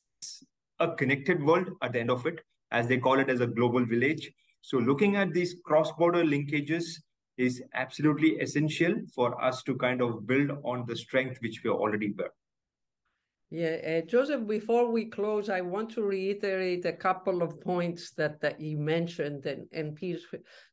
a 0.78 0.92
connected 0.92 1.42
world 1.42 1.70
at 1.82 1.92
the 1.92 2.00
end 2.00 2.10
of 2.10 2.26
it, 2.26 2.40
as 2.70 2.88
they 2.88 2.98
call 2.98 3.18
it 3.18 3.28
as 3.28 3.40
a 3.40 3.46
global 3.46 3.84
village. 3.84 4.30
So 4.62 4.78
looking 4.78 5.16
at 5.16 5.32
these 5.32 5.56
cross-border 5.64 6.24
linkages 6.24 7.00
is 7.36 7.62
absolutely 7.74 8.38
essential 8.40 8.94
for 9.14 9.42
us 9.42 9.62
to 9.62 9.76
kind 9.76 10.02
of 10.02 10.26
build 10.26 10.50
on 10.64 10.84
the 10.86 10.96
strength 10.96 11.38
which 11.40 11.62
we 11.62 11.70
already 11.70 12.08
built. 12.08 12.32
Yeah, 13.50 14.02
uh, 14.02 14.06
Joseph, 14.06 14.46
before 14.46 14.90
we 14.90 15.06
close, 15.06 15.48
I 15.48 15.62
want 15.62 15.90
to 15.92 16.02
reiterate 16.02 16.84
a 16.84 16.92
couple 16.92 17.40
of 17.42 17.58
points 17.62 18.10
that, 18.10 18.42
that 18.42 18.60
you 18.60 18.76
mentioned, 18.76 19.46
and, 19.46 19.66
and 19.72 19.96
please, 19.96 20.26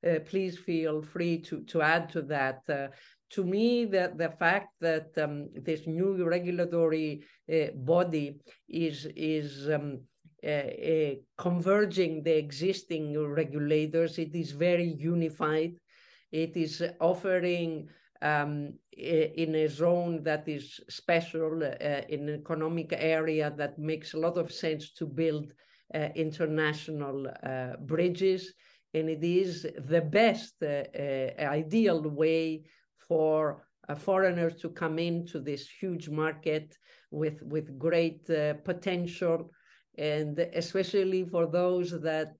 uh, 0.05 0.19
please 0.25 0.57
feel 0.57 1.01
free 1.01 1.39
to, 1.43 1.61
to 1.61 1.81
add 1.81 2.09
to 2.09 2.21
that. 2.23 2.63
Uh, 2.67 2.87
to 3.31 3.43
me, 3.43 3.85
the, 3.85 4.13
the 4.15 4.29
fact 4.29 4.69
that 4.81 5.09
um, 5.17 5.49
this 5.55 5.87
new 5.87 6.23
regulatory 6.23 7.23
uh, 7.51 7.71
body 7.73 8.37
is, 8.69 9.07
is 9.15 9.69
um, 9.69 9.99
uh, 10.45 10.49
uh, 10.49 11.15
converging 11.37 12.21
the 12.21 12.37
existing 12.37 13.17
regulators, 13.19 14.19
it 14.19 14.35
is 14.35 14.51
very 14.51 14.95
unified. 14.99 15.73
It 16.31 16.55
is 16.55 16.83
offering 16.99 17.89
um, 18.21 18.73
in 18.91 19.55
a 19.55 19.67
zone 19.67 20.21
that 20.23 20.47
is 20.47 20.79
special, 20.87 21.63
uh, 21.63 22.01
in 22.09 22.29
an 22.29 22.39
economic 22.41 22.93
area 22.95 23.51
that 23.57 23.79
makes 23.79 24.13
a 24.13 24.19
lot 24.19 24.37
of 24.37 24.51
sense 24.51 24.91
to 24.93 25.07
build 25.07 25.51
uh, 25.93 26.09
international 26.15 27.27
uh, 27.27 27.77
bridges. 27.79 28.53
And 28.93 29.09
it 29.09 29.23
is 29.23 29.65
the 29.87 30.01
best 30.01 30.61
ideal 30.63 32.01
way 32.01 32.63
for 33.07 33.65
a 33.87 33.95
foreigner 33.95 34.49
to 34.49 34.69
come 34.69 34.97
into 34.99 35.39
this 35.39 35.67
huge 35.67 36.09
market 36.09 36.77
with, 37.11 37.41
with 37.43 37.77
great 37.77 38.25
potential. 38.63 39.51
And 39.97 40.39
especially 40.39 41.23
for 41.25 41.47
those 41.47 41.91
that 42.01 42.33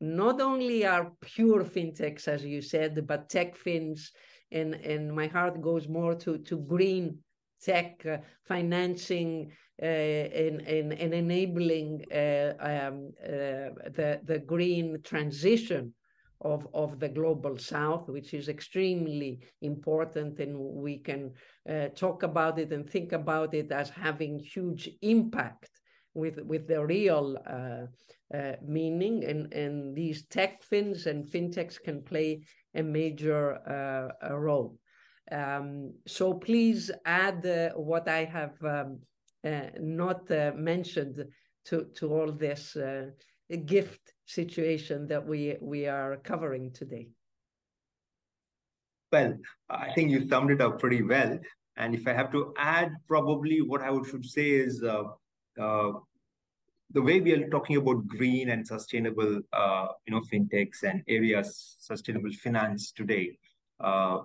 not 0.00 0.40
only 0.40 0.84
are 0.84 1.12
pure 1.20 1.64
fintechs, 1.64 2.28
as 2.28 2.44
you 2.44 2.60
said, 2.60 3.06
but 3.06 3.28
tech 3.28 3.56
fins, 3.56 4.12
and 4.52 4.74
and 4.74 5.12
my 5.12 5.26
heart 5.26 5.60
goes 5.60 5.88
more 5.88 6.14
to 6.14 6.38
to 6.38 6.58
green 6.58 7.18
tech 7.62 8.04
uh, 8.06 8.18
financing 8.46 9.50
uh, 9.82 9.86
and, 9.86 10.60
and, 10.60 10.92
and 10.92 11.14
enabling 11.14 12.04
uh, 12.12 12.52
um, 12.60 13.12
uh, 13.24 13.72
the 13.96 14.20
the 14.24 14.38
green 14.46 15.00
transition 15.02 15.94
of 16.40 16.66
of 16.74 17.00
the 17.00 17.08
global 17.08 17.58
south, 17.58 18.08
which 18.08 18.34
is 18.34 18.48
extremely 18.48 19.40
important, 19.62 20.38
and 20.38 20.56
we 20.58 20.98
can 20.98 21.32
uh, 21.68 21.88
talk 21.94 22.22
about 22.22 22.58
it 22.58 22.72
and 22.72 22.88
think 22.88 23.12
about 23.12 23.54
it 23.54 23.72
as 23.72 23.90
having 23.90 24.38
huge 24.38 24.90
impact 25.02 25.70
with 26.14 26.38
with 26.42 26.66
the 26.66 26.84
real 26.84 27.36
uh, 27.46 27.86
uh, 28.36 28.56
meaning, 28.62 29.24
and 29.24 29.52
and 29.52 29.94
these 29.94 30.26
tech 30.26 30.62
fins 30.62 31.06
and 31.06 31.24
fintechs 31.24 31.80
can 31.80 32.02
play 32.02 32.42
a 32.74 32.82
major 32.82 33.54
uh, 33.68 34.36
role. 34.36 34.78
Um, 35.30 35.94
so 36.06 36.34
please 36.34 36.90
add 37.04 37.44
uh, 37.46 37.70
what 37.70 38.08
I 38.08 38.24
have 38.24 38.56
um, 38.62 39.00
uh, 39.44 39.70
not 39.80 40.28
mentioned 40.56 41.24
to 41.66 41.84
to 41.96 42.12
all 42.12 42.32
this 42.32 42.76
gift 43.64 44.12
situation 44.26 45.06
that 45.06 45.24
we 45.26 45.56
we 45.60 45.86
are 45.86 46.16
covering 46.16 46.70
today. 46.72 47.08
Well, 49.12 49.38
I 49.70 49.92
think 49.92 50.10
you 50.10 50.26
summed 50.28 50.50
it 50.50 50.60
up 50.60 50.80
pretty 50.80 51.02
well. 51.02 51.38
And 51.76 51.94
if 51.94 52.06
I 52.08 52.12
have 52.12 52.32
to 52.32 52.52
add, 52.58 52.90
probably 53.06 53.60
what 53.60 53.82
I 53.82 53.90
would 53.90 54.06
should 54.06 54.24
say 54.24 54.50
is 54.50 54.82
uh, 54.82 55.04
uh, 55.60 55.92
the 56.90 57.02
way 57.02 57.20
we 57.20 57.32
are 57.32 57.48
talking 57.48 57.76
about 57.76 58.06
green 58.06 58.50
and 58.50 58.66
sustainable, 58.66 59.40
uh, 59.52 59.88
you 60.06 60.14
know, 60.14 60.22
fintechs 60.22 60.82
and 60.82 61.02
areas, 61.08 61.76
sustainable 61.78 62.32
finance 62.32 62.92
today, 62.92 63.38
uh, 63.80 64.18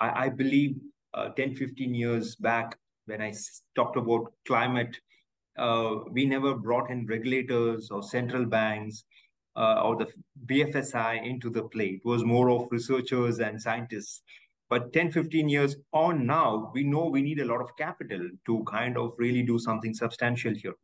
I, 0.00 0.24
I, 0.24 0.28
believe 0.28 0.76
uh, 1.14 1.28
10, 1.30 1.54
15 1.54 1.94
years 1.94 2.34
back, 2.34 2.76
when 3.06 3.22
I 3.22 3.32
talked 3.76 3.96
about 3.96 4.32
climate, 4.46 4.98
uh, 5.58 5.96
we 6.10 6.26
never 6.26 6.54
brought 6.54 6.90
in 6.90 7.06
regulators 7.06 7.90
or 7.90 8.02
central 8.02 8.44
banks 8.44 9.04
uh, 9.56 9.82
or 9.82 9.96
the 9.96 10.06
BFSI 10.46 11.26
into 11.26 11.50
the 11.50 11.64
play. 11.64 12.00
It 12.02 12.04
was 12.04 12.24
more 12.24 12.50
of 12.50 12.68
researchers 12.70 13.40
and 13.40 13.60
scientists. 13.60 14.22
But 14.70 14.92
10, 14.94 15.12
15 15.12 15.48
years 15.50 15.76
on 15.92 16.26
now, 16.26 16.70
we 16.74 16.82
know 16.82 17.04
we 17.04 17.20
need 17.20 17.40
a 17.40 17.44
lot 17.44 17.60
of 17.60 17.76
capital 17.76 18.30
to 18.46 18.64
kind 18.64 18.96
of 18.96 19.12
really 19.18 19.42
do 19.42 19.58
something 19.58 19.92
substantial 19.92 20.54
here. 20.54 20.74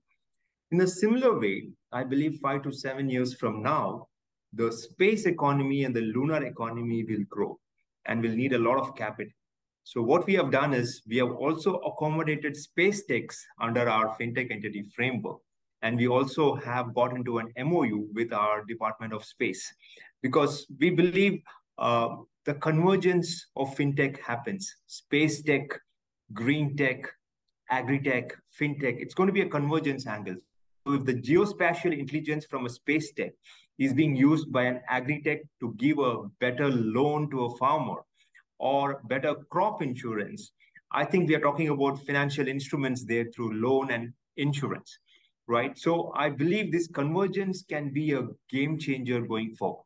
In 0.71 0.83
a 0.83 0.87
similar 0.87 1.39
way, 1.41 1.71
I 1.91 2.05
believe 2.05 2.41
five 2.43 2.63
to 2.65 2.73
seven 2.73 3.09
years 3.09 3.35
from 3.35 3.63
now, 3.63 4.09
the 4.53 4.71
space 4.71 5.25
economy 5.25 5.85
and 5.85 5.97
the 5.97 6.03
lunar 6.03 6.45
economy 6.45 7.05
will 7.05 7.25
grow 7.31 7.59
and 8.05 8.21
will 8.23 8.37
need 8.37 8.53
a 8.53 8.59
lot 8.59 8.79
of 8.79 8.95
capital. 8.95 9.33
So 9.89 10.03
what 10.03 10.27
we 10.27 10.35
have 10.35 10.51
done 10.51 10.75
is 10.75 11.01
we 11.09 11.17
have 11.17 11.31
also 11.31 11.77
accommodated 11.77 12.55
space 12.55 13.07
techs 13.07 13.43
under 13.59 13.89
our 13.89 14.15
fintech 14.19 14.51
entity 14.51 14.83
framework. 14.95 15.39
And 15.81 15.97
we 15.97 16.07
also 16.07 16.57
have 16.57 16.93
got 16.95 17.17
into 17.17 17.39
an 17.39 17.51
MOU 17.57 18.07
with 18.13 18.31
our 18.35 18.67
Department 18.67 19.15
of 19.15 19.25
Space 19.25 19.65
because 20.23 20.67
we 20.79 20.91
believe 20.91 21.41
uh, 21.79 22.17
the 22.45 22.53
convergence 22.53 23.47
of 23.57 23.75
fintech 23.75 24.21
happens. 24.21 24.71
Space 24.89 25.43
tech, 25.43 25.71
green 26.35 26.77
tech, 26.77 27.11
agri-tech, 27.71 28.37
fintech, 28.61 29.01
it's 29.01 29.15
going 29.15 29.29
to 29.29 29.33
be 29.33 29.41
a 29.41 29.49
convergence 29.49 30.07
angle. 30.07 30.37
So 30.87 30.93
if 30.97 31.07
the 31.07 31.15
geospatial 31.15 31.99
intelligence 31.99 32.45
from 32.45 32.67
a 32.67 32.69
space 32.69 33.11
tech 33.13 33.33
is 33.79 33.95
being 33.95 34.15
used 34.15 34.53
by 34.53 34.65
an 34.65 34.83
agri-tech 34.87 35.45
to 35.61 35.73
give 35.79 35.99
a 35.99 36.25
better 36.41 36.69
loan 36.69 37.31
to 37.31 37.47
a 37.47 37.57
farmer 37.57 38.03
or 38.59 39.01
better 39.05 39.35
crop 39.51 39.83
insurance, 39.83 40.53
I 40.93 41.05
think 41.05 41.29
we 41.29 41.35
are 41.35 41.41
talking 41.41 41.69
about 41.69 42.05
financial 42.07 42.49
instruments 42.49 43.05
there 43.05 43.27
through 43.35 43.61
loan 43.61 43.91
and 43.91 44.13
insurance, 44.37 44.99
right? 45.47 45.77
So 45.79 46.13
I 46.17 46.31
believe 46.31 46.73
this 46.73 46.89
convergence 46.89 47.65
can 47.69 47.93
be 47.93 48.13
a 48.13 48.27
game 48.51 48.79
changer 48.79 49.21
going 49.21 49.55
forward. 49.55 49.85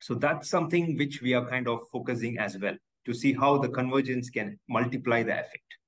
So 0.00 0.14
that's 0.14 0.48
something 0.48 0.96
which 0.96 1.22
we 1.22 1.34
are 1.34 1.48
kind 1.48 1.68
of 1.68 1.80
focusing 1.92 2.38
as 2.38 2.58
well 2.58 2.76
to 3.06 3.14
see 3.14 3.32
how 3.32 3.58
the 3.58 3.68
convergence 3.68 4.30
can 4.30 4.58
multiply 4.68 5.22
the 5.22 5.32
effect. 5.32 5.78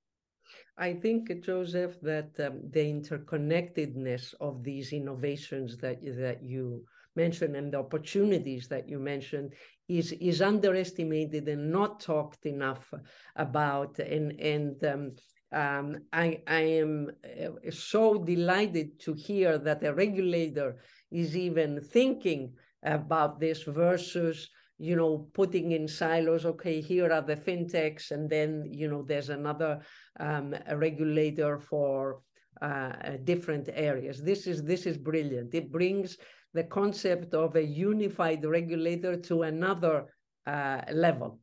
I 0.79 0.95
think, 0.95 1.31
Joseph, 1.45 2.01
that 2.01 2.31
um, 2.39 2.61
the 2.71 2.81
interconnectedness 2.81 4.35
of 4.41 4.65
these 4.65 4.93
innovations 4.95 5.77
that, 5.79 5.99
that 6.03 6.43
you 6.43 6.85
mentioned 7.17 7.57
and 7.57 7.73
the 7.73 7.79
opportunities 7.79 8.69
that 8.69 8.89
you 8.89 8.99
mentioned 8.99 9.53
is, 9.89 10.13
is 10.13 10.41
underestimated 10.41 11.49
and 11.49 11.71
not 11.71 12.01
talked 12.01 12.47
enough 12.47 12.93
about. 13.37 13.99
And, 13.99 14.41
and 14.41 14.85
um, 14.85 15.13
um, 15.53 15.99
I, 16.13 16.41
I 16.47 16.61
am 16.61 17.11
uh, 17.25 17.71
so 17.71 18.23
delighted 18.23 19.01
to 19.01 19.15
hear 19.15 19.59
that 19.59 19.85
a 19.85 19.93
regulator 19.93 20.77
is 21.11 21.37
even 21.37 21.81
thinking 21.83 22.53
about 22.83 23.41
this 23.41 23.65
versus 23.65 24.49
you 24.81 24.97
know, 24.97 25.29
putting 25.35 25.73
in 25.73 25.87
silos, 25.87 26.47
okay, 26.47 26.81
here 26.81 27.13
are 27.13 27.21
the 27.21 27.37
fintechs, 27.37 28.13
and 28.13 28.31
then, 28.31 28.65
you 28.67 28.89
know, 28.89 29.03
there's 29.03 29.29
another 29.29 29.81
um, 30.19 30.55
regulator 30.73 31.59
for 31.59 32.23
uh, 32.63 32.93
different 33.25 33.69
areas. 33.75 34.23
This 34.23 34.47
is, 34.47 34.63
this 34.63 34.87
is 34.87 34.97
brilliant. 34.97 35.55
It 35.55 35.71
brings 35.71 36.17
the 36.55 36.65
concept 36.65 37.35
of 37.35 37.57
a 37.57 37.65
unified 37.65 38.45
regulator 38.45 39.17
to 39.17 39.43
another 39.43 40.07
uh, 40.47 40.81
level. 40.93 41.39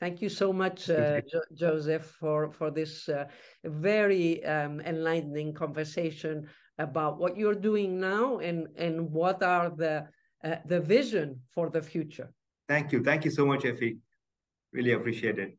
Thank 0.00 0.22
you 0.22 0.28
so 0.28 0.52
much, 0.52 0.88
uh, 0.90 1.20
jo 1.30 1.40
Joseph, 1.54 2.06
for, 2.20 2.52
for 2.52 2.70
this 2.70 3.08
uh, 3.08 3.24
very 3.64 4.44
um, 4.44 4.80
enlightening 4.80 5.52
conversation 5.52 6.46
about 6.78 7.18
what 7.18 7.36
you're 7.36 7.54
doing 7.54 7.98
now 7.98 8.38
and, 8.38 8.68
and 8.76 9.10
what 9.10 9.42
are 9.42 9.70
the, 9.70 10.06
uh, 10.44 10.56
the 10.66 10.80
vision 10.80 11.40
for 11.52 11.68
the 11.68 11.82
future. 11.82 12.32
Thank 12.68 12.92
you. 12.92 13.02
Thank 13.02 13.24
you 13.24 13.32
so 13.32 13.44
much, 13.44 13.62
Efi. 13.62 13.98
Really 14.72 14.92
appreciate 14.92 15.38
it. 15.38 15.58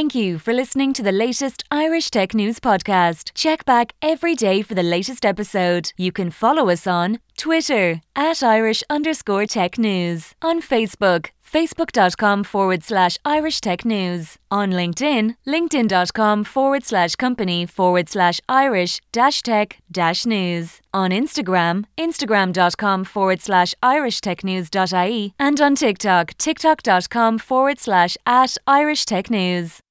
Thank 0.00 0.14
you 0.14 0.38
for 0.38 0.54
listening 0.54 0.94
to 0.94 1.02
the 1.02 1.12
latest 1.12 1.62
Irish 1.70 2.08
Tech 2.08 2.32
News 2.32 2.58
podcast. 2.58 3.32
Check 3.34 3.66
back 3.66 3.92
every 4.00 4.34
day 4.34 4.62
for 4.62 4.74
the 4.74 4.82
latest 4.82 5.26
episode. 5.26 5.92
You 5.98 6.10
can 6.10 6.30
follow 6.30 6.70
us 6.70 6.86
on 6.86 7.18
Twitter 7.36 8.00
at 8.16 8.42
Irish 8.42 8.82
underscore 8.88 9.44
tech 9.44 9.78
news, 9.78 10.34
on 10.40 10.62
Facebook, 10.62 11.26
facebook.com 11.46 12.44
forward 12.44 12.82
slash 12.82 13.18
Irish 13.26 13.60
Tech 13.60 13.84
News. 13.84 14.38
On 14.50 14.70
LinkedIn, 14.70 15.36
linkedin.com 15.46 16.44
forward 16.44 16.82
slash 16.82 17.16
company 17.16 17.66
forward 17.66 18.08
slash 18.08 18.40
Irish 18.48 19.02
dash 19.12 19.42
tech 19.42 19.80
dash 19.92 20.24
news. 20.24 20.80
On 20.94 21.10
Instagram, 21.10 21.84
instagram.com 21.98 23.04
forward 23.04 23.42
slash 23.42 23.74
Irish 23.82 24.22
Tech 24.22 24.42
News.ie. 24.44 25.34
And 25.38 25.60
on 25.60 25.74
TikTok, 25.74 26.38
tiktok.com 26.38 27.38
forward 27.38 27.78
slash 27.78 28.16
at 28.26 28.56
Irish 28.66 29.04
Tech 29.04 29.30
News. 29.30 29.82